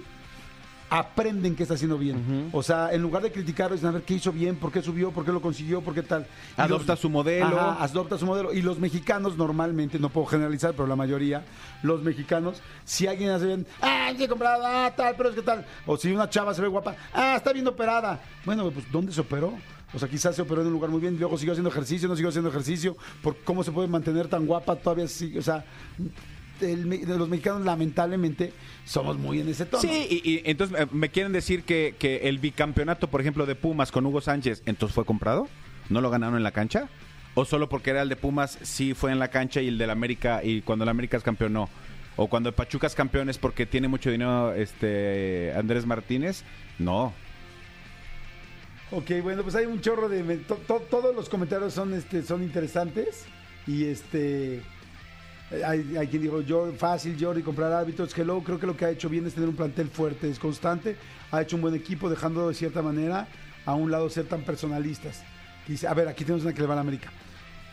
aprenden 0.89 1.55
que 1.55 1.63
está 1.63 1.75
haciendo 1.75 1.97
bien. 1.97 2.49
O 2.51 2.63
sea, 2.63 2.91
en 2.91 3.01
lugar 3.01 3.23
de 3.23 3.31
criticarlo, 3.31 3.75
dicen 3.75 3.89
a 3.89 3.93
ver 3.93 4.03
qué 4.03 4.15
hizo 4.15 4.31
bien, 4.31 4.55
por 4.55 4.71
qué 4.71 4.81
subió, 4.81 5.11
por 5.11 5.25
qué 5.25 5.31
lo 5.31 5.41
consiguió, 5.41 5.81
por 5.81 5.93
qué 5.93 6.03
tal. 6.03 6.25
Y 6.57 6.61
Adopta 6.61 6.95
su 6.95 7.09
modelo. 7.09 7.59
Ajá, 7.59 7.83
adopta 7.83 8.17
su 8.17 8.25
modelo. 8.25 8.53
Y 8.53 8.61
los 8.61 8.79
mexicanos 8.79 9.37
normalmente, 9.37 9.99
no 9.99 10.09
puedo 10.09 10.27
generalizar, 10.27 10.73
pero 10.73 10.87
la 10.87 10.95
mayoría, 10.95 11.43
los 11.83 12.01
mexicanos, 12.01 12.61
si 12.85 13.07
alguien 13.07 13.29
hace 13.29 13.45
bien, 13.45 13.67
ah, 13.81 14.11
sí, 14.17 14.27
comprado, 14.27 14.63
ah, 14.65 14.91
tal, 14.95 15.15
pero 15.15 15.29
es 15.29 15.35
que 15.35 15.41
tal. 15.41 15.65
O 15.85 15.97
si 15.97 16.11
una 16.11 16.29
chava 16.29 16.53
se 16.53 16.61
ve 16.61 16.67
guapa, 16.67 16.95
ah, 17.13 17.35
está 17.37 17.53
bien 17.53 17.67
operada. 17.67 18.19
Bueno, 18.45 18.69
pues, 18.71 18.91
¿dónde 18.91 19.11
se 19.11 19.21
operó? 19.21 19.53
O 19.93 19.97
sea, 19.97 20.07
quizás 20.07 20.35
se 20.35 20.41
operó 20.41 20.61
en 20.61 20.67
un 20.67 20.73
lugar 20.73 20.89
muy 20.91 21.01
bien, 21.01 21.15
y 21.15 21.17
luego 21.17 21.37
siguió 21.37 21.53
haciendo 21.53 21.69
ejercicio, 21.69 22.07
no 22.07 22.15
siguió 22.15 22.29
haciendo 22.29 22.49
ejercicio, 22.49 22.95
por 23.23 23.37
cómo 23.37 23.63
se 23.63 23.71
puede 23.71 23.87
mantener 23.87 24.27
tan 24.27 24.45
guapa 24.45 24.75
todavía 24.75 25.07
sigue, 25.07 25.39
o 25.39 25.41
sea, 25.41 25.65
el 26.61 26.85
me- 26.85 26.97
de 26.99 27.17
los 27.17 27.29
mexicanos 27.29 27.63
lamentablemente 27.65 28.53
somos 28.85 29.17
muy 29.17 29.39
en 29.41 29.49
ese 29.49 29.65
tono. 29.65 29.81
Sí, 29.81 30.07
y, 30.23 30.29
y 30.29 30.41
entonces 30.45 30.79
eh, 30.79 30.87
me 30.91 31.09
quieren 31.09 31.31
decir 31.33 31.63
que, 31.63 31.95
que 31.99 32.27
el 32.29 32.39
bicampeonato, 32.39 33.09
por 33.09 33.21
ejemplo, 33.21 33.45
de 33.45 33.55
Pumas 33.55 33.91
con 33.91 34.05
Hugo 34.05 34.21
Sánchez, 34.21 34.61
entonces 34.65 34.93
fue 34.95 35.05
comprado, 35.05 35.47
no 35.89 36.01
lo 36.01 36.09
ganaron 36.09 36.35
en 36.37 36.43
la 36.43 36.51
cancha, 36.51 36.89
o 37.35 37.45
solo 37.45 37.69
porque 37.69 37.91
era 37.91 38.01
el 38.01 38.09
de 38.09 38.15
Pumas 38.15 38.57
sí 38.63 38.93
fue 38.93 39.11
en 39.11 39.19
la 39.19 39.27
cancha 39.29 39.61
y 39.61 39.67
el 39.67 39.77
del 39.77 39.89
América 39.91 40.41
y 40.43 40.61
cuando 40.61 40.83
el 40.83 40.89
América 40.89 41.15
es 41.17 41.23
campeón 41.23 41.53
no, 41.53 41.69
o 42.15 42.27
cuando 42.27 42.49
el 42.49 42.55
Pachuca 42.55 42.87
es 42.87 42.95
campeón 42.95 43.29
es 43.29 43.37
porque 43.37 43.65
tiene 43.65 43.87
mucho 43.87 44.09
dinero 44.11 44.53
este 44.53 45.53
Andrés 45.55 45.85
Martínez, 45.85 46.43
no. 46.79 47.13
Ok, 48.91 49.11
bueno, 49.21 49.43
pues 49.43 49.53
hay 49.55 49.67
un 49.67 49.81
chorro 49.81 50.09
de... 50.09 50.37
to- 50.37 50.55
to- 50.67 50.81
todos 50.89 51.15
los 51.15 51.29
comentarios 51.29 51.73
son, 51.75 51.93
este, 51.93 52.23
son 52.23 52.41
interesantes 52.41 53.25
y 53.67 53.85
este... 53.85 54.61
Hay, 55.65 56.07
quien 56.07 56.21
dijo, 56.21 56.41
yo, 56.41 56.71
fácil, 56.77 57.17
Jordi, 57.19 57.41
comprar 57.41 57.71
árbitros. 57.71 58.15
Hello, 58.15 58.41
creo 58.43 58.59
que 58.59 58.67
lo 58.67 58.77
que 58.77 58.85
ha 58.85 58.91
hecho 58.91 59.09
bien 59.09 59.25
es 59.25 59.33
tener 59.33 59.49
un 59.49 59.55
plantel 59.55 59.87
fuerte, 59.89 60.29
es 60.29 60.37
constante. 60.37 60.95
Ha 61.31 61.41
hecho 61.41 61.55
un 61.55 61.63
buen 61.63 61.73
equipo, 61.73 62.09
dejando 62.09 62.47
de 62.47 62.53
cierta 62.53 62.81
manera 62.81 63.27
a 63.65 63.73
un 63.73 63.89
lado 63.89 64.09
ser 64.09 64.25
tan 64.25 64.41
personalistas. 64.43 65.23
Dice, 65.67 65.87
a 65.87 65.93
ver, 65.93 66.07
aquí 66.07 66.23
tenemos 66.23 66.43
una 66.43 66.53
que 66.53 66.61
le 66.61 66.67
va 66.67 66.73
a 66.73 66.75
la 66.75 66.81
América. 66.81 67.11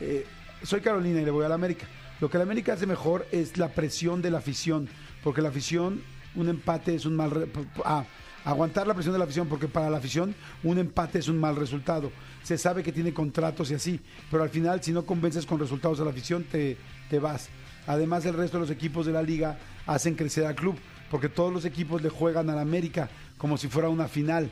Eh, 0.01 0.27
soy 0.63 0.81
Carolina 0.81 1.21
y 1.21 1.25
le 1.25 1.31
voy 1.31 1.45
a 1.45 1.49
la 1.49 1.55
América. 1.55 1.87
Lo 2.21 2.31
que 2.31 2.39
la 2.39 2.45
América 2.45 2.73
hace 2.73 2.87
mejor 2.87 3.27
es 3.31 3.59
la 3.59 3.69
presión 3.69 4.23
de 4.23 4.31
la 4.31 4.39
afición, 4.39 4.89
porque 5.23 5.43
la 5.43 5.51
afición 5.51 6.01
un 6.35 6.49
empate 6.49 6.95
es 6.95 7.05
un 7.05 7.17
mal... 7.17 7.49
ah, 7.85 8.05
aguantar 8.45 8.87
la 8.87 8.95
presión 8.95 9.13
de 9.13 9.19
la 9.19 9.25
afición, 9.25 9.49
porque 9.49 9.69
para 9.69 9.91
la 9.91 9.99
afición 9.99 10.35
un 10.63 10.79
empate 10.79 11.19
es 11.19 11.29
un 11.29 11.39
mal 11.39 11.57
resultado. 11.57 12.11
Se 12.43 12.57
sabe 12.57 12.83
que 12.83 12.93
tiene 12.93 13.13
contratos 13.13 13.71
y 13.71 13.75
así, 13.75 14.01
pero 14.31 14.43
al 14.43 14.51
final 14.51 14.83
si 14.83 14.93
no 14.93 15.05
convences 15.05 15.45
con 15.45 15.59
resultados 15.59 16.01
a 16.01 16.05
la 16.05 16.11
afición 16.11 16.45
te, 16.45 16.77
te 17.11 17.19
vas. 17.19 17.51
Además 17.87 18.25
el 18.27 18.35
resto 18.35 18.57
de 18.59 18.63
los 18.63 18.71
equipos 18.71 19.07
de 19.07 19.13
la 19.13 19.23
liga 19.23 19.59
hacen 19.87 20.15
crecer 20.15 20.45
al 20.47 20.55
club, 20.55 20.77
porque 21.11 21.29
todos 21.29 21.53
los 21.53 21.65
equipos 21.65 22.03
le 22.03 22.09
juegan 22.09 22.51
al 22.51 22.59
América 22.59 23.09
como 23.39 23.57
si 23.59 23.69
fuera 23.69 23.89
una 23.89 24.09
final. 24.09 24.51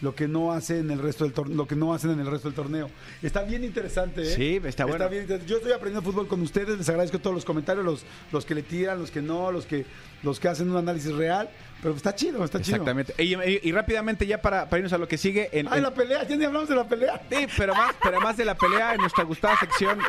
Lo 0.00 0.16
que 0.16 0.26
no 0.26 0.50
hacen 0.52 0.90
el 0.90 0.98
resto 0.98 1.22
del 1.22 1.32
torneo, 1.32 1.56
lo 1.56 1.68
que 1.68 1.76
no 1.76 1.94
hacen 1.94 2.10
en 2.10 2.18
el 2.18 2.26
resto 2.26 2.48
del 2.48 2.56
torneo. 2.56 2.90
Está 3.22 3.42
bien 3.44 3.62
interesante, 3.62 4.22
¿eh? 4.22 4.34
Sí, 4.34 4.60
está 4.64 4.84
bueno. 4.84 5.08
bien. 5.08 5.28
Yo 5.46 5.58
estoy 5.58 5.70
aprendiendo 5.70 6.02
fútbol 6.02 6.26
con 6.26 6.42
ustedes, 6.42 6.76
les 6.76 6.88
agradezco 6.88 7.20
todos 7.20 7.34
los 7.36 7.44
comentarios, 7.44 7.84
los, 7.84 8.04
los 8.32 8.44
que 8.44 8.56
le 8.56 8.64
tiran, 8.64 8.98
los 8.98 9.12
que 9.12 9.22
no, 9.22 9.52
los 9.52 9.64
que, 9.64 9.86
los 10.24 10.40
que 10.40 10.48
hacen 10.48 10.68
un 10.68 10.76
análisis 10.76 11.12
real, 11.14 11.48
pero 11.80 11.94
está 11.94 12.16
chido, 12.16 12.44
está 12.44 12.60
chido. 12.60 12.78
Exactamente. 12.78 13.14
Y, 13.22 13.36
y- 13.36 13.60
y 13.62 13.70
rápidamente, 13.70 14.26
ya 14.26 14.42
para, 14.42 14.68
para 14.68 14.78
irnos 14.80 14.92
a 14.92 14.98
lo 14.98 15.06
que 15.06 15.16
sigue. 15.18 15.48
En, 15.52 15.68
Ay, 15.70 15.76
en- 15.76 15.84
la 15.84 15.94
pelea, 15.94 16.26
ya 16.26 16.34
ni 16.34 16.46
hablamos 16.46 16.68
de 16.68 16.74
la 16.74 16.88
pelea. 16.88 17.22
Sí, 17.30 17.46
pero 17.56 17.72
más, 17.72 17.94
pero 18.02 18.20
más 18.20 18.36
de 18.36 18.44
la 18.44 18.56
pelea 18.56 18.94
en 18.94 19.00
nuestra 19.02 19.22
gustada 19.22 19.56
sección. 19.60 20.00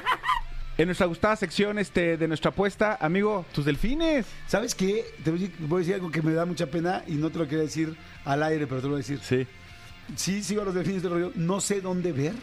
En 0.75 0.87
nuestra 0.87 1.05
gustada 1.05 1.35
sección 1.35 1.77
este, 1.77 2.17
de 2.17 2.27
nuestra 2.27 2.49
apuesta, 2.49 2.97
amigo, 2.99 3.45
tus 3.53 3.63
delfines. 3.63 4.25
¿Sabes 4.47 4.73
qué? 4.73 5.05
Te 5.23 5.29
voy 5.29 5.39
a, 5.39 5.41
decir, 5.43 5.67
voy 5.67 5.77
a 5.77 5.79
decir 5.79 5.93
algo 5.93 6.09
que 6.09 6.23
me 6.23 6.33
da 6.33 6.45
mucha 6.45 6.65
pena 6.65 7.03
y 7.05 7.13
no 7.13 7.29
te 7.29 7.37
lo 7.37 7.47
quería 7.47 7.65
decir 7.65 7.95
al 8.25 8.41
aire, 8.41 8.65
pero 8.65 8.81
te 8.81 8.87
lo 8.87 8.93
voy 8.93 9.03
a 9.03 9.05
decir. 9.05 9.19
Sí. 9.21 9.47
Sí, 10.15 10.43
sigo 10.43 10.63
a 10.63 10.65
los 10.65 10.73
delfines 10.73 11.03
del 11.03 11.11
rollo. 11.11 11.31
No 11.35 11.61
sé 11.61 11.79
dónde 11.79 12.11
ver 12.11 12.33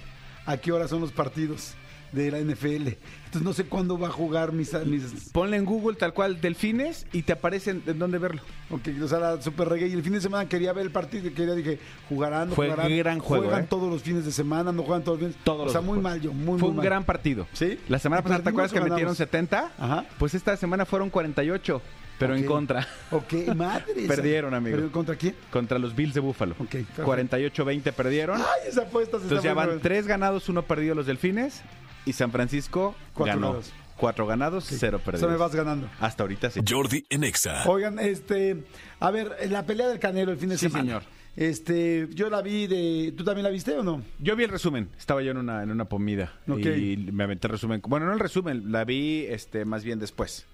a 0.46 0.56
qué 0.58 0.70
hora 0.70 0.87
son 0.87 1.00
los 1.00 1.10
partidos 1.10 1.75
de 2.12 2.30
la 2.30 2.38
NFL. 2.40 2.88
Entonces 3.26 3.42
no 3.42 3.52
sé 3.52 3.64
cuándo 3.64 3.96
va 3.98 4.08
a 4.08 4.10
jugar 4.10 4.52
mis... 4.52 4.72
mis 4.86 5.30
Ponle 5.32 5.56
en 5.56 5.64
Google 5.64 5.96
tal 5.96 6.12
cual 6.12 6.40
delfines 6.40 7.06
y 7.12 7.22
te 7.22 7.32
aparecen 7.32 7.82
en 7.86 7.98
dónde 7.98 8.18
verlo. 8.18 8.42
ok, 8.70 8.88
o 9.02 9.06
sea, 9.08 9.18
la 9.20 9.40
super 9.42 9.68
reggae. 9.68 9.86
Y 9.88 9.92
el 9.92 10.02
fin 10.02 10.14
de 10.14 10.20
semana 10.20 10.48
quería 10.48 10.72
ver 10.72 10.86
el 10.86 10.90
partido 10.90 11.32
quería, 11.32 11.54
dije, 11.54 11.78
jugarán, 12.08 12.48
no 12.48 12.54
Fue 12.56 12.68
jugarán. 12.68 12.96
gran 12.96 13.18
juego, 13.20 13.44
Juegan 13.44 13.64
¿eh? 13.64 13.66
todos 13.70 13.88
los 13.88 14.02
fines 14.02 14.24
de 14.24 14.32
semana, 14.32 14.72
no 14.72 14.82
juegan 14.82 15.04
todos 15.04 15.20
los 15.20 15.28
fines. 15.30 15.44
Todos 15.44 15.68
o 15.68 15.70
sea, 15.70 15.80
los 15.80 15.86
muy 15.86 16.00
juegos. 16.00 16.02
mal 16.12 16.20
yo, 16.20 16.32
muy, 16.32 16.58
Fue 16.58 16.68
muy 16.68 16.70
un 16.70 16.76
mal. 16.76 16.84
gran 16.84 17.04
partido. 17.04 17.46
¿Sí? 17.52 17.78
La 17.88 17.98
semana 18.00 18.20
¿Y 18.20 18.22
pasada, 18.24 18.42
¿te 18.42 18.48
acuerdas 18.50 18.72
que 18.72 18.78
ganamos? 18.78 18.96
metieron 18.96 19.14
70? 19.14 19.72
Ajá. 19.78 20.04
Pues 20.18 20.34
esta 20.34 20.56
semana 20.56 20.84
fueron 20.84 21.08
48, 21.10 21.80
pero 22.18 22.34
en 22.34 22.44
contra. 22.44 22.86
Ok, 23.12 23.32
madre. 23.56 23.84
Perdieron, 24.08 24.52
amigo. 24.54 24.76
¿Pero 24.76 24.90
contra 24.92 25.14
quién? 25.16 25.34
Contra 25.52 25.78
los 25.78 25.94
Bills 25.96 26.14
de 26.14 26.20
Búfalo. 26.20 26.54
Ok, 26.58 26.68
perfecto. 26.70 27.06
48-20 27.06 27.92
perdieron. 27.92 28.40
Ay, 28.40 28.68
esa 28.68 28.82
apuesta 28.82 29.18
se 29.18 29.22
Entonces 29.24 29.38
está 29.38 29.48
ya 29.48 29.54
van 29.54 29.80
tres 29.80 30.06
ganados, 30.06 30.48
uno 30.48 30.62
perdido 30.62 30.94
los 30.94 31.06
Delfines. 31.06 31.62
Y 32.07 32.12
San 32.12 32.30
Francisco 32.33 32.95
Cuatro 33.14 33.35
ganó. 33.35 33.47
ganados. 33.49 33.73
Cuatro 33.97 34.26
ganados, 34.26 34.64
cero 34.66 34.99
perdidos. 35.04 35.30
me 35.30 35.37
vas 35.37 35.54
ganando. 35.54 35.87
Hasta 36.00 36.23
ahorita 36.23 36.50
sí. 36.50 36.61
Jordi 36.66 37.04
en 37.11 37.23
Exa. 37.25 37.69
Oigan, 37.69 37.99
este, 37.99 38.64
a 38.99 39.11
ver, 39.11 39.37
la 39.50 39.66
pelea 39.66 39.88
del 39.88 39.99
Canelo 39.99 40.33
el 40.33 40.38
fin 40.38 40.49
de 40.49 40.57
Sí, 40.57 40.66
semana. 40.66 40.85
señor. 40.85 41.02
Este, 41.37 42.09
yo 42.12 42.28
la 42.30 42.40
vi 42.42 42.66
de, 42.66 43.12
¿tú 43.16 43.25
también 43.25 43.45
la 43.45 43.50
viste 43.50 43.73
o 43.76 43.83
no? 43.83 44.02
Yo 44.19 44.35
vi 44.37 44.45
el 44.45 44.50
resumen, 44.50 44.88
estaba 44.99 45.23
yo 45.23 45.30
en 45.30 45.37
una, 45.37 45.62
en 45.62 45.71
una 45.71 45.85
comida 45.85 46.33
Ok. 46.49 46.64
y 46.66 46.97
me 47.12 47.25
aventé 47.25 47.47
el 47.47 47.52
resumen. 47.52 47.83
Bueno, 47.87 48.07
no 48.07 48.12
el 48.14 48.19
resumen, 48.21 48.73
la 48.73 48.85
vi 48.85 49.26
este 49.28 49.64
más 49.66 49.85
bien 49.85 49.99
después. 49.99 50.47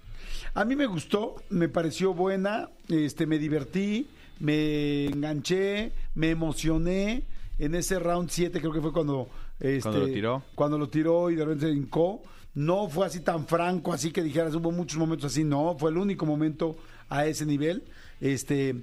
A 0.53 0.65
mí 0.65 0.75
me 0.75 0.85
gustó, 0.85 1.35
me 1.49 1.69
pareció 1.69 2.13
buena, 2.13 2.69
este, 2.89 3.25
me 3.25 3.39
divertí, 3.39 4.07
me 4.39 5.05
enganché, 5.05 5.93
me 6.15 6.29
emocioné. 6.31 7.23
En 7.59 7.73
ese 7.73 7.97
round 7.97 8.29
7 8.29 8.59
creo 8.59 8.71
que 8.71 8.81
fue 8.81 8.93
cuando... 8.93 9.29
Este, 9.59 9.81
Cuando 9.81 9.99
lo 9.99 10.07
tiró. 10.07 10.43
Cuando 10.55 10.77
lo 10.77 10.89
tiró 10.89 11.29
y 11.31 11.35
de 11.35 11.45
repente 11.45 11.67
se 11.67 11.71
hincó. 11.73 12.21
No 12.53 12.89
fue 12.89 13.05
así 13.05 13.19
tan 13.19 13.45
franco, 13.45 13.93
así 13.93 14.11
que 14.11 14.23
dijeras, 14.23 14.55
hubo 14.55 14.71
muchos 14.71 14.97
momentos 14.97 15.31
así, 15.31 15.43
no, 15.43 15.75
fue 15.77 15.91
el 15.91 15.97
único 15.97 16.25
momento 16.25 16.75
a 17.09 17.25
ese 17.25 17.45
nivel. 17.45 17.83
Este... 18.19 18.75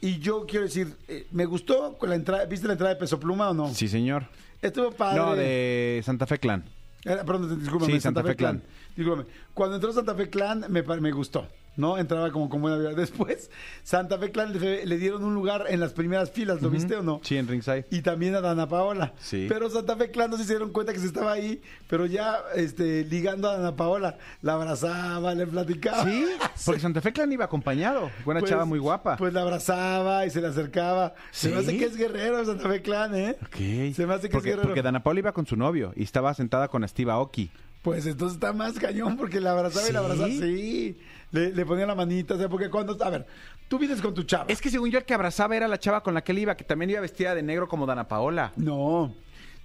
Y 0.00 0.18
yo 0.20 0.46
quiero 0.46 0.64
decir, 0.64 0.96
eh, 1.08 1.26
me 1.32 1.44
gustó 1.44 1.98
con 1.98 2.08
la 2.08 2.14
entrada, 2.14 2.44
¿viste 2.46 2.66
la 2.66 2.74
entrada 2.74 2.94
de 2.94 3.00
Peso 3.00 3.18
Pluma 3.18 3.50
o 3.50 3.54
no? 3.54 3.74
Sí, 3.74 3.88
señor. 3.88 4.26
Estuvo 4.62 4.92
padre. 4.92 5.20
No, 5.20 5.34
de 5.34 6.00
Santa 6.04 6.24
Fe 6.26 6.38
Clan. 6.38 6.64
Era- 7.04 7.24
perdón, 7.24 7.58
discúlpame, 7.58 7.92
Sí, 7.92 8.00
Santa, 8.00 8.20
Santa 8.20 8.22
Fe 8.22 8.28
Fe 8.28 8.36
Clan. 8.36 8.58
Clan. 8.60 8.70
Discúlpame. 8.96 9.28
Cuando 9.52 9.76
entró 9.76 9.92
Santa 9.92 10.14
Fe 10.14 10.30
Clan 10.30 10.64
me, 10.68 10.82
me 10.82 11.10
gustó, 11.10 11.46
¿no? 11.76 11.98
Entraba 11.98 12.30
como 12.32 12.48
con 12.48 12.60
buena 12.62 12.76
vida. 12.78 12.90
Después, 12.94 13.50
Santa 13.82 14.18
Fe 14.18 14.30
Clan 14.30 14.52
le, 14.58 14.86
le 14.86 14.98
dieron 14.98 15.24
un 15.24 15.34
lugar 15.34 15.64
en 15.68 15.80
las 15.80 15.92
primeras 15.92 16.30
filas, 16.30 16.60
¿lo 16.62 16.70
viste 16.70 16.96
o 16.96 17.02
no? 17.02 17.20
Sí, 17.22 17.36
en 17.36 17.48
ringside. 17.48 17.86
Y 17.90 18.02
también 18.02 18.34
a 18.34 18.40
Dana 18.40 18.68
Paola. 18.68 19.14
Sí. 19.18 19.46
Pero 19.48 19.70
Santa 19.70 19.96
Fe 19.96 20.10
Clan 20.10 20.30
no 20.30 20.36
se 20.38 20.44
dieron 20.44 20.70
cuenta 20.72 20.92
que 20.92 20.98
se 20.98 21.06
estaba 21.06 21.32
ahí, 21.32 21.60
pero 21.88 22.06
ya 22.06 22.38
este, 22.54 23.04
ligando 23.04 23.48
a 23.48 23.56
Dana 23.56 23.76
Paola, 23.76 24.18
la 24.42 24.54
abrazaba, 24.54 25.34
le 25.34 25.46
platicaba. 25.46 26.04
Sí, 26.04 26.26
porque 26.66 26.80
Santa 26.80 27.00
Fe 27.00 27.12
Clan 27.12 27.32
iba 27.32 27.44
acompañado. 27.44 28.10
Buena 28.24 28.40
Pues- 28.40 28.50
chava 28.50 28.64
muy 28.64 28.78
guapa. 28.78 29.16
Pues 29.16 29.32
la 29.32 29.42
abrazaba 29.42 30.26
y 30.26 30.30
se 30.30 30.40
le 30.40 30.48
acercaba. 30.48 31.14
Se 31.30 31.48
me 31.48 31.56
hace 31.56 31.76
que 31.78 31.84
es 31.86 31.96
guerrero 31.96 32.44
Santa 32.44 32.68
Fe 32.68 32.82
Clan, 32.82 33.14
¿eh? 33.14 33.36
Ok. 33.42 33.94
Se 33.94 34.06
me 34.06 34.14
hace 34.14 34.28
que 34.28 34.32
porque, 34.32 34.50
es 34.50 34.54
guerrero. 34.56 34.68
porque 34.68 34.82
Dana 34.82 35.02
Paula 35.02 35.20
iba 35.20 35.32
con 35.32 35.46
su 35.46 35.56
novio 35.56 35.92
y 35.96 36.02
estaba 36.02 36.32
sentada 36.34 36.68
con 36.68 36.86
Steve 36.88 37.10
Aoki. 37.10 37.50
Pues 37.82 38.06
entonces 38.06 38.34
está 38.36 38.52
más 38.52 38.74
cañón 38.78 39.16
porque 39.16 39.40
la 39.40 39.52
abrazaba 39.52 39.88
y 39.88 39.92
la 39.92 39.98
abrazaba. 39.98 40.28
Sí, 40.28 40.96
le, 41.32 41.52
le 41.52 41.66
ponía 41.66 41.86
la 41.86 41.94
manita, 41.94 42.34
o 42.34 42.38
sea, 42.38 42.48
porque 42.48 42.70
cuando... 42.70 42.96
A 43.04 43.10
ver, 43.10 43.26
tú 43.68 43.78
vienes 43.78 44.00
con 44.00 44.14
tu 44.14 44.22
chava. 44.22 44.44
Es 44.48 44.60
que 44.60 44.70
según 44.70 44.90
yo 44.90 44.98
el 44.98 45.04
que 45.04 45.14
abrazaba 45.14 45.56
era 45.56 45.66
la 45.66 45.78
chava 45.78 46.02
con 46.02 46.14
la 46.14 46.22
que 46.22 46.32
él 46.32 46.38
iba, 46.38 46.56
que 46.56 46.64
también 46.64 46.90
iba 46.90 47.00
vestida 47.00 47.34
de 47.34 47.42
negro 47.42 47.68
como 47.68 47.86
Dana 47.86 48.06
Paola. 48.06 48.52
No, 48.56 49.14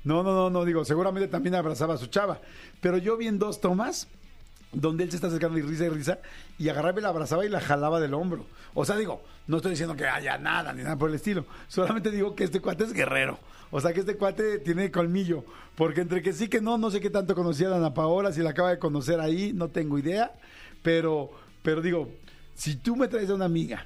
no, 0.03 0.23
no, 0.23 0.33
no, 0.33 0.49
no, 0.49 0.65
digo, 0.65 0.85
seguramente 0.85 1.27
también 1.27 1.55
abrazaba 1.55 1.93
a 1.93 1.97
su 1.97 2.07
chava. 2.07 2.39
Pero 2.81 2.97
yo 2.97 3.17
vi 3.17 3.27
en 3.27 3.37
dos 3.37 3.61
tomas 3.61 4.07
donde 4.71 5.03
él 5.03 5.09
se 5.09 5.17
está 5.17 5.27
acercando 5.27 5.57
y 5.57 5.61
risa 5.61 5.85
y 5.85 5.89
risa 5.89 6.19
y 6.57 6.69
agarraba 6.69 6.99
y 6.99 7.03
la 7.03 7.09
abrazaba 7.09 7.45
y 7.45 7.49
la 7.49 7.61
jalaba 7.61 7.99
del 7.99 8.13
hombro. 8.13 8.45
O 8.73 8.85
sea, 8.85 8.95
digo, 8.97 9.21
no 9.47 9.57
estoy 9.57 9.71
diciendo 9.71 9.95
que 9.95 10.05
haya 10.05 10.37
nada 10.37 10.73
ni 10.73 10.83
nada 10.83 10.97
por 10.97 11.09
el 11.09 11.15
estilo. 11.15 11.45
Solamente 11.67 12.11
digo 12.11 12.35
que 12.35 12.43
este 12.43 12.59
cuate 12.59 12.83
es 12.83 12.93
guerrero. 12.93 13.39
O 13.71 13.81
sea, 13.81 13.93
que 13.93 14.01
este 14.01 14.15
cuate 14.15 14.59
tiene 14.59 14.91
colmillo. 14.91 15.43
Porque 15.75 16.01
entre 16.01 16.21
que 16.21 16.33
sí 16.33 16.47
que 16.47 16.61
no, 16.61 16.77
no 16.77 16.91
sé 16.91 16.99
qué 16.99 17.09
tanto 17.09 17.35
conocía 17.35 17.69
a 17.69 17.77
Ana 17.77 17.93
Paola, 17.93 18.31
si 18.31 18.41
la 18.41 18.51
acaba 18.51 18.69
de 18.69 18.79
conocer 18.79 19.19
ahí, 19.19 19.51
no 19.53 19.69
tengo 19.69 19.97
idea. 19.99 20.31
Pero, 20.83 21.31
pero 21.61 21.81
digo, 21.81 22.09
si 22.55 22.75
tú 22.77 22.95
me 22.95 23.07
traes 23.07 23.29
a 23.29 23.35
una 23.35 23.45
amiga 23.45 23.85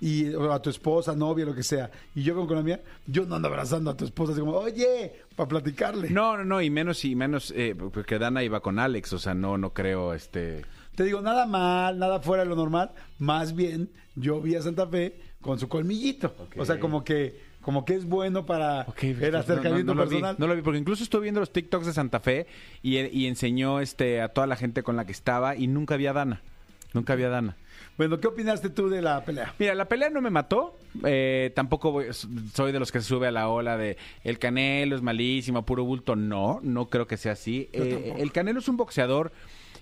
y 0.00 0.28
o 0.34 0.52
a 0.52 0.60
tu 0.60 0.70
esposa, 0.70 1.14
novia, 1.14 1.44
lo 1.44 1.54
que 1.54 1.62
sea, 1.62 1.90
y 2.14 2.22
yo 2.22 2.34
con 2.46 2.56
la 2.56 2.62
mía, 2.62 2.80
yo 3.06 3.24
no 3.24 3.36
ando 3.36 3.48
abrazando 3.48 3.90
a 3.90 3.96
tu 3.96 4.04
esposa 4.04 4.32
así 4.32 4.40
como, 4.40 4.52
oye, 4.52 5.12
para 5.34 5.48
platicarle. 5.48 6.10
No, 6.10 6.36
no, 6.36 6.44
no, 6.44 6.60
y 6.60 6.70
menos 6.70 7.04
y 7.04 7.14
menos 7.14 7.52
eh, 7.56 7.74
porque 7.74 8.18
Dana 8.18 8.42
iba 8.42 8.60
con 8.60 8.78
Alex, 8.78 9.12
o 9.12 9.18
sea, 9.18 9.34
no, 9.34 9.58
no 9.58 9.72
creo, 9.72 10.14
este. 10.14 10.64
Te 10.94 11.04
digo, 11.04 11.20
nada 11.20 11.46
mal, 11.46 11.98
nada 11.98 12.20
fuera 12.20 12.42
de 12.42 12.48
lo 12.48 12.56
normal. 12.56 12.92
Más 13.18 13.54
bien, 13.54 13.90
yo 14.14 14.40
vi 14.40 14.54
a 14.54 14.62
Santa 14.62 14.86
Fe 14.86 15.20
con 15.42 15.58
su 15.58 15.68
colmillito. 15.68 16.34
O 16.56 16.64
sea, 16.64 16.80
como 16.80 17.04
que, 17.04 17.38
como 17.60 17.84
que 17.84 17.94
es 17.94 18.06
bueno 18.06 18.46
para 18.46 18.80
el 18.80 18.86
pues, 18.86 19.34
acercamiento 19.34 19.94
no, 19.94 19.94
no, 19.94 19.94
no 19.94 20.04
lo 20.04 20.06
vi, 20.06 20.16
personal. 20.16 20.36
no 20.38 20.46
lo 20.46 20.56
vi, 20.56 20.62
porque 20.62 20.78
incluso 20.78 21.02
estuve 21.02 21.22
viendo 21.24 21.40
los 21.40 21.52
TikToks 21.52 21.86
de 21.86 21.92
Santa 21.92 22.20
Fe 22.20 22.46
y, 22.82 22.98
y 22.98 23.26
enseñó 23.26 23.80
este 23.80 24.22
a 24.22 24.28
toda 24.28 24.46
la 24.46 24.56
gente 24.56 24.82
con 24.82 24.96
la 24.96 25.04
que 25.04 25.12
estaba 25.12 25.54
y 25.54 25.66
nunca 25.66 25.94
había 25.94 26.14
Dana. 26.14 26.42
Nunca 26.92 27.12
había 27.12 27.28
Dana. 27.28 27.56
Bueno, 27.98 28.20
¿qué 28.20 28.26
opinaste 28.26 28.70
tú 28.70 28.88
de 28.88 29.02
la 29.02 29.24
pelea? 29.24 29.54
Mira, 29.58 29.74
la 29.74 29.86
pelea 29.86 30.10
no 30.10 30.20
me 30.20 30.30
mató. 30.30 30.78
eh, 31.04 31.52
tampoco 31.54 31.92
voy- 31.92 32.06
soy 32.12 32.72
de 32.72 32.78
los 32.78 32.90
que 32.92 33.00
se 33.00 33.06
sube 33.08 33.26
a 33.26 33.30
la 33.30 33.48
ola 33.48 33.76
de 33.76 33.96
el 34.24 34.38
Canelo 34.38 34.96
es 34.96 35.02
malísimo, 35.02 35.64
puro 35.66 35.84
bulto. 35.84 36.16
No, 36.16 36.58
no 36.62 36.88
creo 36.88 37.06
que 37.06 37.16
sea 37.18 37.32
así. 37.32 37.68
Eh, 37.72 38.14
el 38.18 38.32
Canelo 38.32 38.60
es 38.60 38.68
un 38.68 38.76
boxeador 38.78 39.30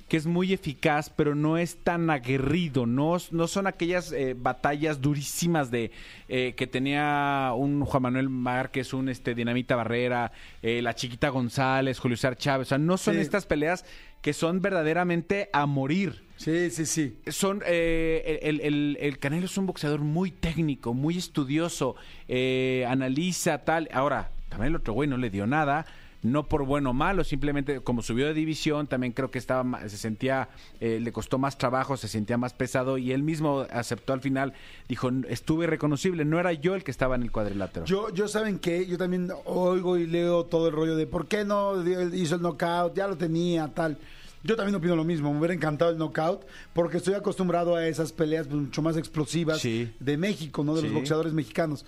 que 0.08 0.16
es 0.18 0.26
muy 0.26 0.52
eficaz, 0.52 1.08
pero 1.08 1.34
no 1.34 1.56
es 1.56 1.76
tan 1.82 2.10
aguerrido. 2.10 2.84
No, 2.84 3.16
no 3.30 3.46
son 3.48 3.66
aquellas 3.66 4.12
eh, 4.12 4.34
batallas 4.36 5.00
durísimas 5.00 5.70
de 5.70 5.92
eh, 6.28 6.54
que 6.56 6.66
tenía 6.66 7.52
un 7.56 7.84
Juan 7.84 8.02
Manuel 8.02 8.28
Márquez, 8.28 8.92
un 8.92 9.08
este 9.08 9.34
Dinamita 9.34 9.76
Barrera, 9.76 10.30
eh, 10.62 10.82
la 10.82 10.94
Chiquita 10.94 11.28
González, 11.30 11.98
Julio 12.00 12.16
César 12.16 12.36
Chávez. 12.36 12.66
O 12.66 12.70
sea, 12.70 12.78
no 12.78 12.96
son 12.98 13.14
Sí. 13.14 13.20
estas 13.20 13.46
peleas 13.46 13.84
que 14.24 14.32
son 14.32 14.62
verdaderamente 14.62 15.50
a 15.52 15.66
morir 15.66 16.24
Sí, 16.38 16.70
sí, 16.70 16.86
sí. 16.86 17.18
son 17.28 17.62
eh, 17.66 18.40
el, 18.42 18.60
el- 18.62 18.96
el 18.98 19.18
Canelo 19.18 19.44
es 19.44 19.58
un 19.58 19.66
boxeador 19.66 20.00
muy 20.00 20.30
técnico, 20.30 20.94
muy 20.94 21.18
estudioso, 21.18 21.94
eh, 22.26 22.86
analiza 22.88 23.58
tal. 23.66 23.88
Ahora, 23.92 24.30
también 24.48 24.70
el 24.70 24.76
otro 24.76 24.94
güey 24.94 25.08
no 25.08 25.18
le 25.18 25.28
dio 25.28 25.46
nada, 25.46 25.84
no 26.24 26.48
por 26.48 26.64
bueno 26.64 26.90
o 26.90 26.92
malo, 26.94 27.22
simplemente 27.22 27.80
como 27.80 28.02
subió 28.02 28.26
de 28.26 28.34
división, 28.34 28.86
también 28.86 29.12
creo 29.12 29.30
que 29.30 29.38
estaba 29.38 29.88
se 29.88 29.98
sentía, 29.98 30.48
eh, 30.80 30.98
le 31.00 31.12
costó 31.12 31.38
más 31.38 31.58
trabajo, 31.58 31.96
se 31.98 32.08
sentía 32.08 32.38
más 32.38 32.54
pesado 32.54 32.96
y 32.98 33.12
él 33.12 33.22
mismo 33.22 33.66
aceptó 33.70 34.14
al 34.14 34.22
final, 34.22 34.54
dijo, 34.88 35.10
estuve 35.28 35.66
reconocible, 35.66 36.24
no 36.24 36.40
era 36.40 36.52
yo 36.54 36.74
el 36.74 36.82
que 36.82 36.90
estaba 36.90 37.14
en 37.14 37.22
el 37.22 37.30
cuadrilátero. 37.30 37.84
Yo, 37.84 38.08
yo 38.08 38.26
saben 38.26 38.58
que 38.58 38.86
yo 38.86 38.96
también 38.96 39.28
oigo 39.44 39.98
y 39.98 40.06
leo 40.06 40.44
todo 40.46 40.68
el 40.68 40.74
rollo 40.74 40.96
de 40.96 41.06
por 41.06 41.28
qué 41.28 41.44
no 41.44 41.74
hizo 42.14 42.36
el 42.36 42.40
knockout, 42.42 42.96
ya 42.96 43.06
lo 43.06 43.16
tenía, 43.18 43.68
tal. 43.68 43.98
Yo 44.42 44.56
también 44.56 44.74
opino 44.76 44.96
lo 44.96 45.04
mismo, 45.04 45.30
me 45.30 45.38
hubiera 45.38 45.54
encantado 45.54 45.90
el 45.90 45.98
knockout, 45.98 46.46
porque 46.72 46.96
estoy 46.96 47.14
acostumbrado 47.14 47.76
a 47.76 47.86
esas 47.86 48.12
peleas 48.12 48.46
pues, 48.46 48.60
mucho 48.60 48.80
más 48.80 48.96
explosivas 48.96 49.60
Sí. 49.60 49.92
de 50.00 50.16
México, 50.16 50.64
¿no? 50.64 50.74
De 50.74 50.82
los 50.82 50.92
boxeadores 50.92 51.34
mexicanos. 51.34 51.84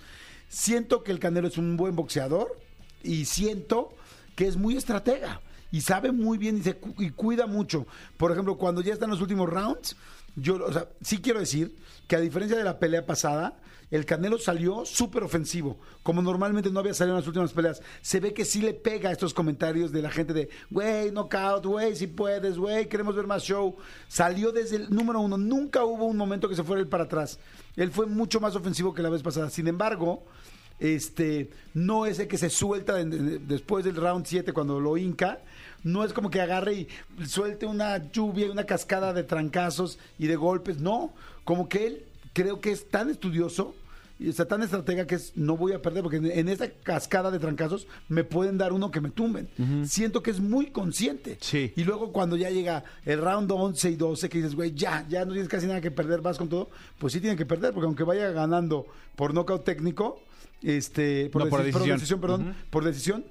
Siento 0.47 1.03
que 1.03 1.11
el 1.11 1.17
Canelo 1.19 1.47
es 1.47 1.57
un 1.57 1.75
buen 1.75 1.95
boxeador 1.95 2.55
y 3.03 3.25
siento 3.25 3.93
que 4.37 4.47
es 4.47 4.55
muy 4.55 4.77
estratega 4.77 5.41
y 5.71 5.81
sabe 5.81 6.11
muy 6.11 6.37
bien 6.37 6.59
y, 6.59 6.61
se 6.61 6.77
y 6.99 7.09
cuida 7.09 7.47
mucho. 7.47 7.87
Por 8.17 8.31
ejemplo, 8.31 8.55
cuando 8.55 8.81
ya 8.81 8.93
están 8.93 9.09
los 9.09 9.19
últimos 9.19 9.49
rounds, 9.49 9.97
yo, 10.35 10.63
o 10.63 10.71
sea, 10.71 10.87
sí 11.01 11.17
quiero 11.17 11.39
decir 11.39 11.75
que 12.07 12.15
a 12.15 12.19
diferencia 12.19 12.55
de 12.55 12.63
la 12.63 12.77
pelea 12.77 13.03
pasada, 13.03 13.59
el 13.89 14.05
Canelo 14.05 14.37
salió 14.37 14.85
súper 14.85 15.23
ofensivo, 15.23 15.79
como 16.03 16.21
normalmente 16.21 16.69
no 16.69 16.81
había 16.81 16.93
salido 16.93 17.15
en 17.15 17.21
las 17.21 17.27
últimas 17.27 17.51
peleas. 17.51 17.81
Se 18.01 18.19
ve 18.19 18.31
que 18.35 18.45
sí 18.45 18.61
le 18.61 18.75
pega 18.75 19.09
a 19.09 19.13
estos 19.13 19.33
comentarios 19.33 19.91
de 19.91 20.03
la 20.03 20.11
gente 20.11 20.33
de, 20.33 20.49
güey, 20.69 21.09
knockout, 21.09 21.65
güey, 21.65 21.95
si 21.95 22.05
puedes, 22.05 22.59
güey, 22.59 22.87
queremos 22.87 23.15
ver 23.15 23.25
más 23.25 23.41
show. 23.41 23.75
Salió 24.07 24.51
desde 24.51 24.75
el 24.75 24.93
número 24.93 25.19
uno, 25.19 25.35
nunca 25.35 25.83
hubo 25.83 26.05
un 26.05 26.17
momento 26.17 26.47
que 26.47 26.55
se 26.55 26.63
fuera 26.63 26.79
él 26.79 26.87
para 26.87 27.05
atrás. 27.05 27.39
Él 27.75 27.89
fue 27.89 28.05
mucho 28.05 28.39
más 28.39 28.55
ofensivo 28.55 28.93
que 28.93 29.01
la 29.01 29.09
vez 29.09 29.23
pasada. 29.23 29.49
Sin 29.49 29.67
embargo, 29.67 30.25
este, 30.79 31.49
no 31.73 32.05
es 32.05 32.19
el 32.19 32.27
que 32.27 32.37
se 32.37 32.49
suelta 32.49 32.93
de- 32.95 33.05
de- 33.05 33.39
después 33.39 33.83
del 33.85 33.95
round 33.95 34.25
7 34.25 34.53
cuando 34.53 34.79
lo 34.79 34.97
hinca. 34.97 35.39
No 35.83 36.03
es 36.03 36.11
como 36.13 36.29
que 36.29 36.41
agarre 36.41 36.73
y 36.73 36.87
suelte 37.27 37.65
una 37.65 38.11
lluvia, 38.11 38.51
una 38.51 38.65
cascada 38.65 39.13
de 39.13 39.23
trancazos 39.23 39.99
y 40.19 40.27
de 40.27 40.35
golpes. 40.35 40.79
No, 40.79 41.13
como 41.43 41.69
que 41.69 41.87
él 41.87 42.03
creo 42.33 42.59
que 42.59 42.71
es 42.71 42.89
tan 42.89 43.09
estudioso 43.09 43.75
y 44.19 44.29
está 44.29 44.45
tan 44.47 44.63
estratega 44.63 45.05
que 45.05 45.13
es 45.15 45.33
no 45.35 45.55
voy 45.55 45.73
a 45.73 45.81
perder 45.81 46.01
porque 46.01 46.17
en, 46.17 46.25
en 46.25 46.49
esta 46.49 46.67
cascada 46.71 47.29
de 47.29 47.37
trancazos 47.37 47.85
me 48.09 48.23
pueden 48.23 48.57
dar 48.57 48.73
uno 48.73 48.89
que 48.89 48.99
me 48.99 49.11
tumben. 49.11 49.47
Siento 49.85 50.23
que 50.23 50.31
es 50.31 50.39
muy 50.39 50.71
consciente. 50.71 51.37
Sí. 51.39 51.71
Y 51.75 51.83
luego 51.83 52.11
cuando 52.11 52.35
ya 52.35 52.49
llega 52.49 52.83
el 53.05 53.21
round 53.21 53.49
11 53.51 53.91
y 53.91 53.95
12 53.95 54.27
que 54.29 54.39
dices, 54.39 54.55
güey, 54.55 54.73
ya, 54.73 55.05
ya 55.07 55.23
no 55.25 55.33
tienes 55.33 55.47
casi 55.49 55.67
nada 55.67 55.79
que 55.81 55.91
perder, 55.91 56.21
vas 56.21 56.39
con 56.39 56.49
todo, 56.49 56.69
pues 56.97 57.13
sí 57.13 57.21
tiene 57.21 57.35
que 57.37 57.45
perder 57.45 57.71
porque 57.73 57.85
aunque 57.85 58.03
vaya 58.03 58.31
ganando 58.31 58.87
por 59.15 59.33
nocaut 59.35 59.63
técnico, 59.63 60.19
este, 60.61 61.29
por, 61.29 61.43
No, 61.43 61.49
por 61.49 61.61
deci- 61.61 61.85
decisión. 61.93 62.19
perdón, 62.21 62.55
por 62.69 62.83
decisión, 62.83 63.25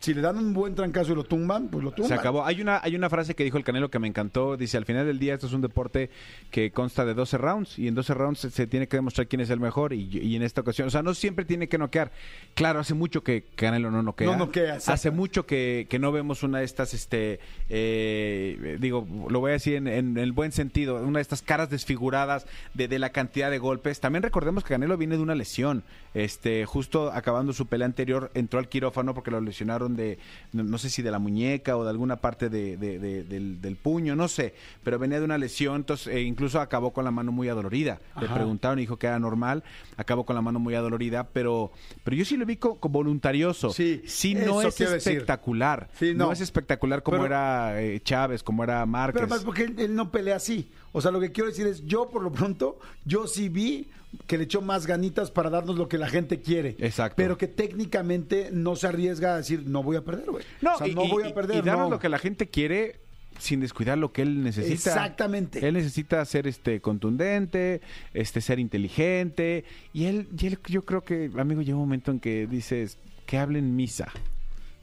si 0.00 0.14
le 0.14 0.22
dan 0.22 0.38
un 0.38 0.54
buen 0.54 0.74
trancazo 0.74 1.12
y 1.12 1.14
lo 1.14 1.24
tumban, 1.24 1.68
pues 1.68 1.84
lo 1.84 1.90
tumban. 1.92 2.08
Se 2.08 2.14
acabó. 2.14 2.44
Hay 2.44 2.60
una, 2.60 2.80
hay 2.82 2.96
una 2.96 3.10
frase 3.10 3.34
que 3.34 3.44
dijo 3.44 3.58
el 3.58 3.64
Canelo 3.64 3.90
que 3.90 3.98
me 3.98 4.08
encantó. 4.08 4.56
Dice, 4.56 4.78
al 4.78 4.86
final 4.86 5.06
del 5.06 5.18
día 5.18 5.34
esto 5.34 5.46
es 5.46 5.52
un 5.52 5.60
deporte 5.60 6.10
que 6.50 6.70
consta 6.70 7.04
de 7.04 7.12
12 7.12 7.38
rounds 7.38 7.78
y 7.78 7.86
en 7.86 7.94
12 7.94 8.14
rounds 8.14 8.38
se, 8.40 8.50
se 8.50 8.66
tiene 8.66 8.88
que 8.88 8.96
demostrar 8.96 9.26
quién 9.28 9.40
es 9.40 9.50
el 9.50 9.60
mejor 9.60 9.92
y, 9.92 10.08
y 10.10 10.36
en 10.36 10.42
esta 10.42 10.62
ocasión, 10.62 10.88
o 10.88 10.90
sea, 10.90 11.02
no 11.02 11.12
siempre 11.12 11.44
tiene 11.44 11.68
que 11.68 11.76
noquear. 11.76 12.12
Claro, 12.54 12.80
hace 12.80 12.94
mucho 12.94 13.22
que 13.22 13.44
Canelo 13.54 13.90
no 13.90 14.02
noquea. 14.02 14.26
No 14.26 14.36
noquea. 14.36 14.78
Hace 14.86 15.10
mucho 15.10 15.44
que, 15.46 15.86
que 15.90 15.98
no 15.98 16.12
vemos 16.12 16.42
una 16.42 16.60
de 16.60 16.64
estas, 16.64 16.94
este, 16.94 17.40
eh, 17.68 18.78
digo, 18.80 19.06
lo 19.28 19.40
voy 19.40 19.50
a 19.50 19.52
decir 19.52 19.74
en, 19.74 19.86
en 19.86 20.16
el 20.16 20.32
buen 20.32 20.52
sentido, 20.52 20.96
una 20.96 21.18
de 21.18 21.22
estas 21.22 21.42
caras 21.42 21.68
desfiguradas 21.68 22.46
de, 22.74 22.88
de 22.88 22.98
la 22.98 23.10
cantidad 23.10 23.50
de 23.50 23.58
golpes. 23.58 24.00
También 24.00 24.22
recordemos 24.22 24.64
que 24.64 24.70
Canelo 24.70 24.96
viene 24.96 25.16
de 25.16 25.22
una 25.22 25.34
lesión. 25.34 25.84
Este, 26.14 26.64
justo 26.66 27.12
acabando 27.12 27.52
su 27.52 27.66
pelea 27.66 27.86
anterior, 27.86 28.30
entró 28.34 28.58
al 28.58 28.68
quirófano 28.68 29.14
porque 29.14 29.30
lo 29.30 29.40
lesionaron 29.40 29.89
de, 29.96 30.18
no, 30.52 30.62
no 30.64 30.78
sé 30.78 30.90
si 30.90 31.02
de 31.02 31.10
la 31.10 31.18
muñeca 31.18 31.76
o 31.76 31.84
de 31.84 31.90
alguna 31.90 32.16
parte 32.16 32.48
de, 32.48 32.76
de- 32.76 32.98
de- 32.98 33.24
del, 33.24 33.60
del 33.60 33.76
puño, 33.76 34.16
no 34.16 34.28
sé, 34.28 34.54
pero 34.84 34.98
venía 34.98 35.18
de 35.18 35.24
una 35.24 35.38
lesión, 35.38 35.76
entonces 35.76 36.06
eh, 36.08 36.20
incluso 36.22 36.60
acabó 36.60 36.92
con 36.92 37.04
la 37.04 37.10
mano 37.10 37.32
muy 37.32 37.48
adolorida. 37.48 38.00
Le 38.20 38.28
preguntaron 38.28 38.78
y 38.78 38.82
dijo 38.82 38.98
que 38.98 39.06
era 39.06 39.18
normal, 39.18 39.62
acabó 39.96 40.24
con 40.24 40.36
la 40.36 40.42
mano 40.42 40.58
muy 40.58 40.74
adolorida, 40.74 41.28
pero, 41.32 41.70
pero 42.04 42.16
yo 42.16 42.24
sí 42.24 42.36
lo 42.36 42.46
vi 42.46 42.56
co- 42.56 42.76
como 42.80 42.94
voluntarioso. 43.00 43.70
Sí, 43.72 44.02
sí 44.06 44.34
no 44.34 44.62
es 44.62 44.78
espectacular. 44.80 45.88
Sí, 45.98 46.12
no. 46.14 46.26
no. 46.26 46.32
es 46.32 46.40
espectacular 46.40 47.02
como 47.02 47.16
Pero- 47.18 47.26
era 47.26 47.82
eh, 47.82 48.00
Chávez, 48.02 48.42
como 48.42 48.64
era 48.64 48.84
Márquez. 48.86 49.20
Pero 49.20 49.28
más 49.28 49.44
porque 49.44 49.64
él, 49.64 49.74
él 49.78 49.94
no 49.94 50.10
pelea 50.10 50.36
así. 50.36 50.70
O 50.92 51.00
sea, 51.00 51.10
lo 51.10 51.20
que 51.20 51.30
quiero 51.32 51.48
decir 51.48 51.66
es, 51.66 51.84
yo 51.86 52.08
por 52.08 52.22
lo 52.22 52.32
pronto, 52.32 52.78
yo 53.04 53.26
sí 53.26 53.48
vi 53.48 53.88
que 54.26 54.38
le 54.38 54.44
echó 54.44 54.60
más 54.60 54.86
ganitas 54.86 55.30
para 55.30 55.50
darnos 55.50 55.76
lo 55.76 55.88
que 55.88 55.98
la 55.98 56.08
gente 56.08 56.40
quiere. 56.40 56.76
Exacto. 56.78 57.14
Pero 57.16 57.38
que 57.38 57.46
técnicamente 57.46 58.50
no 58.52 58.76
se 58.76 58.86
arriesga 58.86 59.34
a 59.34 59.36
decir, 59.38 59.64
no 59.66 59.82
voy 59.82 59.96
a 59.96 60.04
perder, 60.04 60.30
güey. 60.30 60.44
No, 60.60 60.74
o 60.74 60.78
sea, 60.78 60.88
y, 60.88 60.94
no 60.94 61.06
voy 61.06 61.24
a 61.24 61.34
perder. 61.34 61.58
y 61.58 61.62
darnos 61.62 61.86
no. 61.86 61.90
lo 61.90 61.98
que 61.98 62.08
la 62.08 62.18
gente 62.18 62.48
quiere 62.48 63.00
sin 63.38 63.60
descuidar 63.60 63.98
lo 63.98 64.12
que 64.12 64.22
él 64.22 64.42
necesita. 64.42 64.74
Exactamente. 64.74 65.66
Él 65.66 65.74
necesita 65.74 66.24
ser 66.24 66.46
este 66.46 66.80
contundente, 66.80 67.80
este 68.12 68.40
ser 68.40 68.58
inteligente 68.58 69.64
y 69.92 70.04
él, 70.04 70.28
y 70.38 70.46
él 70.46 70.58
yo 70.66 70.84
creo 70.84 71.02
que 71.02 71.30
amigo 71.38 71.62
llega 71.62 71.76
un 71.76 71.82
momento 71.82 72.10
en 72.10 72.20
que 72.20 72.46
dices 72.46 72.98
que 73.26 73.38
hablen 73.38 73.76
misa. 73.76 74.08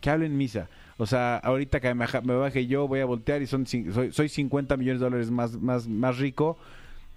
Que 0.02 0.10
hablen 0.10 0.38
misa. 0.38 0.70
O 0.98 1.06
sea, 1.06 1.38
ahorita 1.38 1.80
que 1.80 1.94
me, 1.94 2.06
baje 2.06 2.66
yo 2.66 2.88
voy 2.88 3.02
a 3.02 3.06
voltear 3.06 3.42
y 3.42 3.48
son 3.48 3.68
soy, 3.68 4.12
soy 4.12 4.30
50 4.30 4.78
millones 4.78 5.00
de 5.00 5.06
dólares 5.06 5.30
más 5.30 5.54
más 5.54 5.88
más 5.88 6.18
rico. 6.18 6.58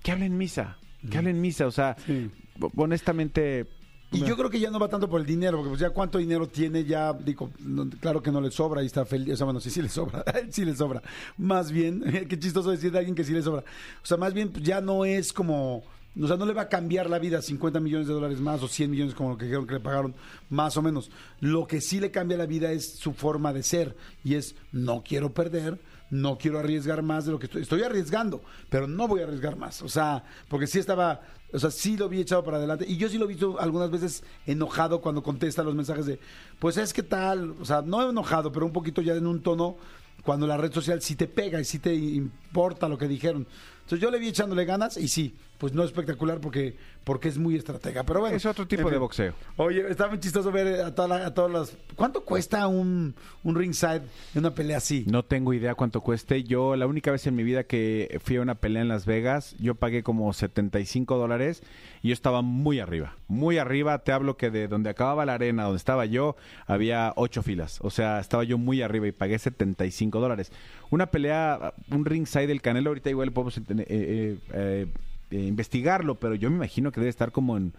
Que 0.02 0.12
hablen 0.12 0.36
misa. 0.36 0.76
Que 1.08 1.18
hablen 1.18 1.40
misa, 1.40 1.66
o 1.66 1.70
sea, 1.70 1.96
Sí. 2.06 2.30
honestamente 2.76 3.66
Y 4.12 4.24
yo 4.24 4.36
creo 4.36 4.50
que 4.50 4.58
ya 4.58 4.70
no 4.72 4.80
va 4.80 4.88
tanto 4.88 5.08
por 5.08 5.20
el 5.20 5.26
dinero, 5.26 5.58
porque 5.58 5.68
pues 5.68 5.80
ya 5.80 5.90
cuánto 5.90 6.18
dinero 6.18 6.48
tiene, 6.48 6.84
ya 6.84 7.12
digo, 7.12 7.50
no- 7.60 7.88
claro 8.00 8.20
que 8.20 8.32
no 8.32 8.40
le 8.40 8.50
sobra 8.50 8.82
y 8.82 8.86
está 8.86 9.04
feliz. 9.04 9.34
O 9.34 9.36
sea, 9.36 9.44
bueno, 9.44 9.60
sí, 9.60 9.70
sí 9.70 9.80
le 9.80 9.88
sobra, 9.88 10.24
sí 10.50 10.64
le 10.64 10.74
sobra. 10.74 11.00
Más 11.38 11.70
bien, 11.70 12.02
qué 12.28 12.36
chistoso 12.38 12.72
decir 12.72 12.90
de 12.90 12.98
alguien 12.98 13.14
que 13.14 13.22
sí 13.22 13.32
le 13.32 13.40
sobra. 13.42 13.60
O 14.02 14.06
sea, 14.06 14.16
más 14.16 14.34
bien 14.34 14.48
pues, 14.50 14.64
ya 14.64 14.80
no 14.80 15.04
es 15.04 15.32
como, 15.32 15.84
o 16.20 16.26
sea, 16.26 16.36
no 16.36 16.44
le 16.44 16.52
va 16.54 16.62
a 16.62 16.68
cambiar 16.68 17.08
la 17.08 17.20
vida 17.20 17.40
50 17.40 17.78
millones 17.78 18.08
de 18.08 18.14
dólares 18.14 18.40
más 18.40 18.60
o 18.64 18.68
100 18.68 18.90
millones 18.90 19.14
como 19.14 19.30
lo 19.30 19.36
que 19.38 19.44
dijeron 19.44 19.68
que 19.68 19.74
le 19.74 19.80
pagaron, 19.80 20.12
más 20.48 20.76
o 20.76 20.82
menos. 20.82 21.08
Lo 21.38 21.68
que 21.68 21.80
sí 21.80 22.00
le 22.00 22.10
cambia 22.10 22.36
la 22.36 22.46
vida 22.46 22.72
es 22.72 22.96
su 22.96 23.12
forma 23.12 23.52
de 23.52 23.62
ser 23.62 23.96
y 24.24 24.34
es, 24.34 24.56
no 24.72 25.04
quiero 25.06 25.32
perder, 25.32 25.78
no 26.10 26.36
quiero 26.38 26.58
arriesgar 26.58 27.02
más 27.02 27.24
de 27.24 27.32
lo 27.32 27.38
que 27.38 27.46
estoy, 27.46 27.62
estoy 27.62 27.82
arriesgando, 27.82 28.42
pero 28.68 28.86
no 28.86 29.08
voy 29.08 29.20
a 29.20 29.24
arriesgar 29.24 29.56
más. 29.56 29.82
O 29.82 29.88
sea, 29.88 30.24
porque 30.48 30.66
sí 30.66 30.78
estaba, 30.78 31.22
o 31.52 31.58
sea, 31.58 31.70
sí 31.70 31.96
lo 31.96 32.08
vi 32.08 32.20
echado 32.20 32.44
para 32.44 32.56
adelante. 32.58 32.84
Y 32.86 32.96
yo 32.96 33.08
sí 33.08 33.18
lo 33.18 33.24
he 33.24 33.28
visto 33.28 33.58
algunas 33.60 33.90
veces 33.90 34.24
enojado 34.46 35.00
cuando 35.00 35.22
contesta 35.22 35.62
los 35.62 35.74
mensajes 35.74 36.06
de, 36.06 36.18
pues 36.58 36.76
es 36.76 36.92
que 36.92 37.02
tal, 37.02 37.54
o 37.60 37.64
sea, 37.64 37.82
no 37.82 38.08
enojado, 38.08 38.52
pero 38.52 38.66
un 38.66 38.72
poquito 38.72 39.02
ya 39.02 39.14
en 39.14 39.26
un 39.26 39.40
tono 39.40 39.76
cuando 40.22 40.46
la 40.46 40.56
red 40.56 40.72
social 40.72 41.00
sí 41.00 41.16
te 41.16 41.26
pega 41.26 41.60
y 41.60 41.64
sí 41.64 41.78
te 41.78 41.94
importa 41.94 42.88
lo 42.88 42.98
que 42.98 43.08
dijeron. 43.08 43.46
Entonces 43.90 44.04
yo 44.04 44.12
le 44.12 44.20
vi 44.20 44.28
echándole 44.28 44.64
ganas 44.64 44.96
y 44.96 45.08
sí, 45.08 45.34
pues 45.58 45.72
no 45.72 45.82
espectacular 45.82 46.38
porque, 46.40 46.76
porque 47.02 47.26
es 47.28 47.38
muy 47.38 47.56
estratega. 47.56 48.04
Pero 48.04 48.20
bueno. 48.20 48.36
es 48.36 48.46
otro 48.46 48.64
tipo 48.64 48.82
en 48.86 48.90
de 48.92 48.98
boxeo. 48.98 49.34
Oye, 49.56 49.84
está 49.90 50.06
muy 50.06 50.20
chistoso 50.20 50.52
ver 50.52 50.80
a, 50.80 50.94
toda 50.94 51.08
la- 51.08 51.26
a 51.26 51.34
todas 51.34 51.50
las... 51.50 51.76
¿Cuánto 51.96 52.24
cuesta 52.24 52.68
un, 52.68 53.16
un 53.42 53.54
ringside 53.56 54.02
en 54.34 54.38
una 54.38 54.54
pelea 54.54 54.76
así? 54.76 55.04
No 55.08 55.24
tengo 55.24 55.52
idea 55.54 55.74
cuánto 55.74 56.02
cueste. 56.02 56.44
Yo, 56.44 56.76
la 56.76 56.86
única 56.86 57.10
vez 57.10 57.26
en 57.26 57.34
mi 57.34 57.42
vida 57.42 57.64
que 57.64 58.20
fui 58.22 58.36
a 58.36 58.42
una 58.42 58.54
pelea 58.54 58.80
en 58.82 58.88
Las 58.88 59.06
Vegas, 59.06 59.56
yo 59.58 59.74
pagué 59.74 60.04
como 60.04 60.32
75 60.32 61.18
dólares 61.18 61.64
y 62.00 62.08
yo 62.10 62.14
estaba 62.14 62.42
muy 62.42 62.78
arriba. 62.78 63.16
Muy 63.26 63.58
arriba. 63.58 63.98
Te 64.04 64.12
hablo 64.12 64.36
que 64.36 64.50
de 64.52 64.68
donde 64.68 64.88
acababa 64.88 65.26
la 65.26 65.34
arena, 65.34 65.64
donde 65.64 65.78
estaba 65.78 66.06
yo, 66.06 66.36
había 66.68 67.12
ocho 67.16 67.42
filas. 67.42 67.80
O 67.82 67.90
sea, 67.90 68.20
estaba 68.20 68.44
yo 68.44 68.56
muy 68.56 68.82
arriba 68.82 69.08
y 69.08 69.12
pagué 69.12 69.36
75 69.36 70.20
dólares. 70.20 70.52
Una 70.90 71.10
pelea, 71.10 71.74
un 71.90 72.04
ringside 72.04 72.46
del 72.46 72.62
Canelo, 72.62 72.90
ahorita 72.90 73.10
igual 73.10 73.30
podemos 73.32 73.58
eh, 73.58 73.79
eh, 73.88 74.38
eh, 74.52 74.86
eh, 75.30 75.36
investigarlo, 75.46 76.14
pero 76.16 76.34
yo 76.34 76.50
me 76.50 76.56
imagino 76.56 76.90
que 76.92 77.00
debe 77.00 77.10
estar 77.10 77.32
como 77.32 77.56
en 77.56 77.72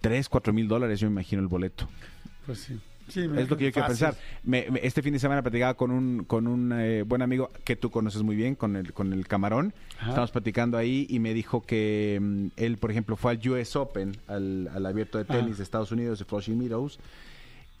3, 0.00 0.28
4 0.28 0.52
mil 0.52 0.68
dólares, 0.68 1.00
yo 1.00 1.08
me 1.08 1.12
imagino 1.14 1.42
el 1.42 1.48
boleto. 1.48 1.88
Pues 2.46 2.60
sí. 2.60 2.78
Sí, 3.08 3.26
me- 3.26 3.40
Es 3.40 3.48
lo 3.48 3.56
que 3.56 3.64
yo 3.64 3.72
quiero 3.72 3.88
fácil. 3.88 4.06
pensar. 4.08 4.22
Me- 4.44 4.66
me- 4.70 4.80
este 4.82 5.00
fin 5.00 5.14
de 5.14 5.18
semana 5.18 5.40
platicaba 5.40 5.72
con 5.74 5.90
un, 5.90 6.24
con 6.24 6.46
un 6.46 6.72
eh, 6.74 7.02
buen 7.04 7.22
amigo 7.22 7.48
que 7.64 7.74
tú 7.74 7.90
conoces 7.90 8.22
muy 8.22 8.36
bien, 8.36 8.54
con 8.54 8.76
el, 8.76 8.92
con 8.92 9.14
el 9.14 9.26
camarón. 9.26 9.72
Ajá. 9.98 10.10
Estamos 10.10 10.30
platicando 10.30 10.76
ahí 10.76 11.06
y 11.08 11.18
me 11.18 11.32
dijo 11.32 11.62
que 11.64 12.18
mm, 12.20 12.46
él, 12.56 12.76
por 12.76 12.90
ejemplo, 12.90 13.16
fue 13.16 13.30
al 13.32 13.48
US 13.48 13.76
Open, 13.76 14.14
al, 14.26 14.68
al 14.74 14.84
abierto 14.84 15.16
de 15.16 15.24
tenis 15.24 15.54
Ah. 15.54 15.56
de 15.56 15.62
Estados 15.62 15.90
Unidos, 15.90 16.18
de 16.18 16.26
Flushing 16.26 16.58
Meadows, 16.58 16.98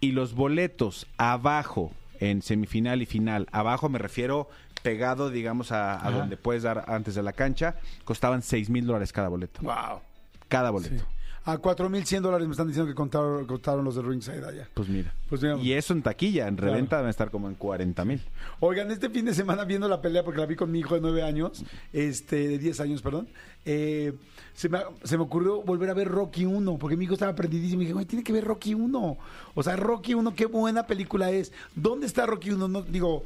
y 0.00 0.12
los 0.12 0.32
boletos 0.34 1.06
abajo, 1.18 1.92
en 2.20 2.40
semifinal 2.40 3.02
y 3.02 3.06
final, 3.06 3.48
abajo 3.52 3.90
me 3.90 3.98
refiero 3.98 4.48
pegado, 4.82 5.30
digamos, 5.30 5.72
a, 5.72 6.04
a 6.06 6.10
donde 6.10 6.36
puedes 6.36 6.62
dar 6.62 6.84
antes 6.88 7.14
de 7.14 7.22
la 7.22 7.32
cancha, 7.32 7.76
costaban 8.04 8.42
6 8.42 8.70
mil 8.70 8.86
dólares 8.86 9.12
cada 9.12 9.28
boleto. 9.28 9.60
Wow. 9.62 10.00
Cada 10.48 10.70
boleto. 10.70 11.04
A 11.44 11.56
4.100 11.56 12.20
dólares 12.20 12.46
me 12.46 12.50
están 12.52 12.66
diciendo 12.66 12.90
que 12.90 12.94
contaron, 12.94 13.46
contaron 13.46 13.82
los 13.82 13.96
de 13.96 14.02
ringside 14.02 14.44
allá. 14.44 14.68
Pues 14.74 14.86
mira. 14.88 15.14
Pues 15.30 15.40
mira. 15.40 15.56
y 15.56 15.72
eso 15.72 15.94
en 15.94 16.02
taquilla, 16.02 16.46
en 16.46 16.56
Claro. 16.56 16.72
reventa 16.72 16.96
deben 16.98 17.08
estar 17.08 17.30
como 17.30 17.48
en 17.48 17.54
40 17.54 18.04
mil. 18.04 18.20
Oigan, 18.60 18.90
este 18.90 19.08
fin 19.08 19.24
de 19.24 19.32
semana 19.32 19.64
viendo 19.64 19.88
la 19.88 20.02
pelea, 20.02 20.22
porque 20.24 20.40
la 20.40 20.46
vi 20.46 20.56
con 20.56 20.70
mi 20.70 20.80
hijo 20.80 20.94
de 20.94 21.00
9 21.00 21.22
años, 21.22 21.64
este, 21.94 22.48
de 22.48 22.58
10 22.58 22.80
años, 22.80 23.00
perdón, 23.00 23.28
eh, 23.64 24.12
se, 24.52 24.68
me, 24.68 24.78
se 25.04 25.16
me 25.16 25.22
ocurrió 25.22 25.62
volver 25.62 25.88
a 25.88 25.94
ver 25.94 26.08
Rocky 26.08 26.44
1, 26.44 26.76
porque 26.78 26.96
mi 26.98 27.04
hijo 27.06 27.14
estaba 27.14 27.34
prendidísimo 27.34 27.80
y 27.80 27.84
dije, 27.86 27.94
güey, 27.94 28.04
tiene 28.04 28.24
que 28.24 28.32
ver 28.32 28.44
Rocky 28.44 28.74
1. 28.74 29.16
O 29.54 29.62
sea, 29.62 29.76
Rocky 29.76 30.12
1, 30.12 30.34
qué 30.34 30.44
buena 30.44 30.86
película 30.86 31.30
es. 31.30 31.52
¿Dónde 31.74 32.06
está 32.06 32.26
Rocky 32.26 32.50
1? 32.50 32.68
No, 32.68 32.82
digo, 32.82 33.24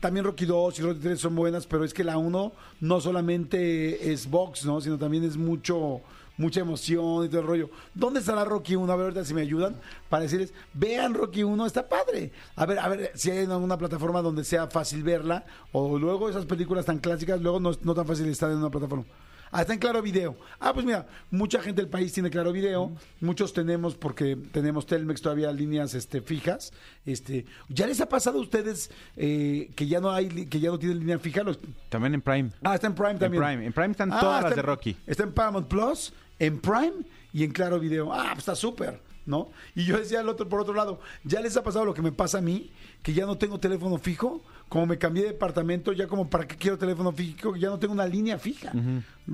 también 0.00 0.24
Rocky 0.24 0.46
2 0.46 0.78
y 0.78 0.82
Rocky 0.82 1.00
3 1.00 1.20
son 1.20 1.34
buenas, 1.34 1.66
pero 1.66 1.84
es 1.84 1.94
que 1.94 2.04
la 2.04 2.18
1 2.18 2.52
no 2.80 3.00
solamente 3.00 4.12
es 4.12 4.28
box, 4.28 4.64
¿no? 4.64 4.80
Sino 4.80 4.98
también 4.98 5.24
es 5.24 5.36
mucho 5.36 6.00
mucha 6.36 6.60
emoción 6.60 7.24
y 7.24 7.28
todo 7.28 7.40
el 7.40 7.46
rollo. 7.46 7.70
¿Dónde 7.94 8.20
estará 8.20 8.44
Rocky 8.44 8.74
1? 8.74 8.92
A 8.92 8.96
ver, 8.96 9.04
ahorita 9.04 9.24
si 9.24 9.34
me 9.34 9.42
ayudan 9.42 9.76
para 10.08 10.22
decirles, 10.22 10.52
vean 10.74 11.14
Rocky 11.14 11.42
1, 11.42 11.66
está 11.66 11.88
padre. 11.88 12.32
A 12.56 12.66
ver, 12.66 12.78
a 12.78 12.88
ver 12.88 13.12
si 13.14 13.30
hay 13.30 13.44
en 13.44 13.50
alguna 13.50 13.78
plataforma 13.78 14.22
donde 14.22 14.44
sea 14.44 14.66
fácil 14.66 15.02
verla 15.02 15.44
o 15.72 15.98
luego 15.98 16.28
esas 16.28 16.46
películas 16.46 16.86
tan 16.86 16.98
clásicas, 16.98 17.40
luego 17.40 17.60
no, 17.60 17.72
no 17.82 17.94
tan 17.94 18.06
fácil 18.06 18.26
estar 18.28 18.50
en 18.50 18.58
una 18.58 18.70
plataforma. 18.70 19.04
Ah, 19.52 19.60
está 19.60 19.74
en 19.74 19.78
Claro 19.78 20.00
Video. 20.00 20.34
Ah, 20.58 20.72
pues 20.72 20.86
mira, 20.86 21.06
mucha 21.30 21.60
gente 21.60 21.82
del 21.82 21.90
país 21.90 22.12
tiene 22.12 22.30
Claro 22.30 22.52
Video. 22.52 22.90
Muchos 23.20 23.52
tenemos, 23.52 23.94
porque 23.94 24.34
tenemos 24.50 24.86
Telmex 24.86 25.20
todavía 25.20 25.52
líneas 25.52 25.94
este, 25.94 26.22
fijas. 26.22 26.72
Este, 27.04 27.44
¿Ya 27.68 27.86
les 27.86 28.00
ha 28.00 28.08
pasado 28.08 28.38
a 28.38 28.42
ustedes 28.42 28.90
eh, 29.16 29.70
que 29.76 29.86
ya 29.86 30.00
no 30.00 30.10
hay, 30.10 30.46
que 30.46 30.58
ya 30.58 30.70
no 30.70 30.78
tienen 30.78 31.00
línea 31.00 31.18
fija? 31.18 31.42
Los- 31.42 31.58
También 31.90 32.14
en 32.14 32.22
Prime. 32.22 32.50
Ah, 32.64 32.74
está 32.74 32.86
en 32.86 32.94
Prime 32.94 33.16
también. 33.16 33.42
Prime. 33.42 33.66
En 33.66 33.72
Prime 33.74 33.90
están 33.90 34.10
Ah, 34.12 34.20
todas 34.20 34.42
las 34.42 34.52
está 34.52 34.62
de 34.62 34.66
Rocky. 34.66 34.96
Está 35.06 35.22
en 35.24 35.32
Paramount 35.32 35.68
Plus, 35.68 36.14
en 36.38 36.58
Prime 36.58 37.04
y 37.34 37.44
en 37.44 37.52
Claro 37.52 37.78
Video. 37.78 38.10
Ah, 38.12 38.28
pues 38.30 38.38
está 38.38 38.54
súper, 38.54 39.00
¿no? 39.26 39.50
Y 39.74 39.84
yo 39.84 39.98
decía 39.98 40.20
al 40.20 40.28
otro, 40.30 40.48
por 40.48 40.60
otro 40.60 40.72
lado, 40.72 40.98
¿ya 41.24 41.40
les 41.42 41.56
ha 41.58 41.62
pasado 41.62 41.84
lo 41.84 41.92
que 41.92 42.00
me 42.02 42.12
pasa 42.12 42.38
a 42.38 42.40
mí? 42.40 42.70
Que 43.02 43.12
ya 43.12 43.26
no 43.26 43.36
tengo 43.36 43.60
teléfono 43.60 43.98
fijo. 43.98 44.42
Como 44.72 44.86
me 44.86 44.96
cambié 44.96 45.24
de 45.24 45.28
departamento, 45.32 45.92
ya 45.92 46.06
como 46.06 46.30
para 46.30 46.46
qué 46.46 46.56
quiero 46.56 46.78
teléfono 46.78 47.12
fijo, 47.12 47.56
ya 47.56 47.68
no 47.68 47.78
tengo 47.78 47.92
una 47.92 48.06
línea 48.06 48.38
fija. 48.38 48.72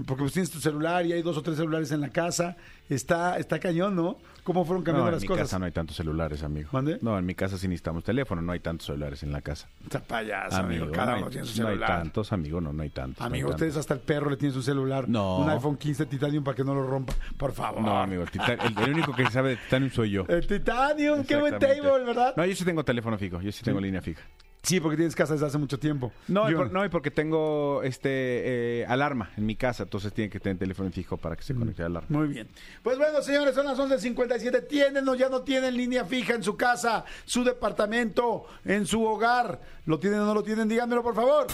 Porque 0.04 0.22
pues 0.24 0.32
tienes 0.32 0.50
tu 0.50 0.58
celular 0.58 1.06
y 1.06 1.12
hay 1.12 1.22
dos 1.22 1.36
o 1.36 1.42
tres 1.42 1.56
celulares 1.56 1.92
en 1.92 2.00
la 2.00 2.08
casa. 2.08 2.56
Está, 2.88 3.38
está 3.38 3.60
cañón, 3.60 3.94
¿no? 3.94 4.18
¿Cómo 4.42 4.64
fueron 4.64 4.82
cambiando 4.82 5.04
No, 5.04 5.08
en 5.10 5.14
las 5.14 5.22
mi 5.22 5.28
cosas? 5.28 5.42
casa 5.44 5.58
no 5.60 5.66
hay 5.66 5.70
tantos 5.70 5.94
celulares, 5.96 6.42
amigo. 6.42 6.70
¿Mande? 6.72 6.98
No, 7.02 7.16
en 7.16 7.24
mi 7.24 7.36
casa 7.36 7.56
sí 7.56 7.68
necesitamos 7.68 8.02
teléfono, 8.02 8.42
no 8.42 8.50
hay 8.50 8.58
tantos 8.58 8.86
celulares 8.88 9.22
en 9.22 9.30
la 9.30 9.40
casa. 9.40 9.68
Está 9.84 10.00
payaso, 10.00 10.56
amigo. 10.56 10.90
Cada 10.90 11.12
no 11.12 11.16
uno 11.18 11.26
hay, 11.26 11.32
tiene 11.32 11.46
su 11.46 11.62
no 11.62 11.68
hay 11.68 11.74
celular. 11.76 11.98
tantos, 12.00 12.32
amigo, 12.32 12.60
no, 12.60 12.72
no 12.72 12.82
hay 12.82 12.90
tantos. 12.90 13.20
no 13.20 13.24
hay 13.24 13.28
Amigo, 13.30 13.48
tantos. 13.50 13.60
ustedes 13.68 13.76
hasta 13.78 13.94
el 13.94 14.00
perro 14.00 14.30
le 14.30 14.36
tienen 14.38 14.54
su 14.54 14.62
celular. 14.62 15.08
No. 15.08 15.38
Un 15.38 15.50
iPhone 15.50 15.76
15 15.76 16.06
Titanium 16.06 16.42
para 16.42 16.56
que 16.56 16.64
no 16.64 16.74
lo 16.74 16.84
rompa. 16.84 17.12
Por 17.36 17.52
favor. 17.52 17.80
No, 17.80 17.96
amigo, 18.00 18.24
el, 18.24 18.30
Titan- 18.30 18.58
el- 18.60 18.76
el 18.82 18.94
único 18.94 19.14
que 19.14 19.30
sabe 19.30 19.50
de 19.50 19.56
Titanium 19.58 19.92
soy 19.92 20.10
yo. 20.10 20.24
El 20.28 20.44
Titanium, 20.48 21.22
qué 21.24 21.36
buen 21.36 21.58
table, 21.60 22.04
¿verdad? 22.04 22.34
No, 22.36 22.44
yo 22.44 22.56
sí 22.56 22.64
tengo 22.64 22.84
teléfono 22.84 23.16
fijo, 23.16 23.40
yo 23.40 23.52
sí 23.52 23.62
tengo 23.62 23.80
línea 23.80 24.02
fija. 24.02 24.22
Sí, 24.68 24.80
porque 24.80 24.96
tienes 24.96 25.14
casa 25.16 25.32
desde 25.32 25.46
hace 25.46 25.56
mucho 25.58 25.78
tiempo. 25.78 26.12
No, 26.28 26.50
y 26.50 26.54
por- 26.54 26.70
no, 26.70 26.84
y 26.84 26.88
porque 26.90 27.10
tengo 27.10 27.82
este 27.82 28.80
eh, 28.82 28.86
alarma 28.86 29.30
en 29.36 29.46
mi 29.46 29.56
casa, 29.56 29.84
entonces 29.84 30.12
tiene 30.12 30.28
que 30.28 30.38
tener 30.40 30.58
teléfono 30.58 30.90
fijo 30.90 31.16
para 31.16 31.36
que 31.36 31.42
se 31.42 31.54
Mm. 31.54 31.58
conecte 31.58 31.82
a 31.82 31.88
la 31.88 32.00
alarma. 32.00 32.18
Muy 32.18 32.28
bien. 32.28 32.48
Pues 32.82 32.98
bueno, 32.98 33.22
señores, 33.22 33.54
son 33.54 33.64
las 33.66 33.78
11.57. 33.78 34.60
Tienen 34.68 35.08
o 35.08 35.14
ya 35.14 35.28
no 35.30 35.40
tienen 35.42 35.74
línea 35.76 36.04
fija 36.04 36.34
en 36.34 36.42
su 36.42 36.56
casa, 36.56 37.04
su 37.24 37.44
departamento, 37.44 38.44
en 38.64 38.86
su 38.86 39.02
hogar. 39.04 39.60
¿Lo 39.86 39.98
tienen 39.98 40.20
o 40.20 40.26
no 40.26 40.34
lo 40.34 40.42
tienen? 40.42 40.68
Díganmelo, 40.68 41.02
por 41.02 41.14
favor. 41.14 41.46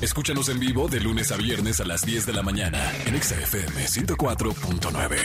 Escúchanos 0.00 0.48
en 0.48 0.60
vivo 0.60 0.86
de 0.86 1.00
lunes 1.00 1.32
a 1.32 1.36
viernes 1.36 1.80
a 1.80 1.84
las 1.84 2.02
10 2.06 2.24
de 2.26 2.32
la 2.32 2.42
mañana 2.42 2.78
en 3.04 3.16
Exa 3.16 3.34
FM 3.34 3.84
104.9. 3.88 5.16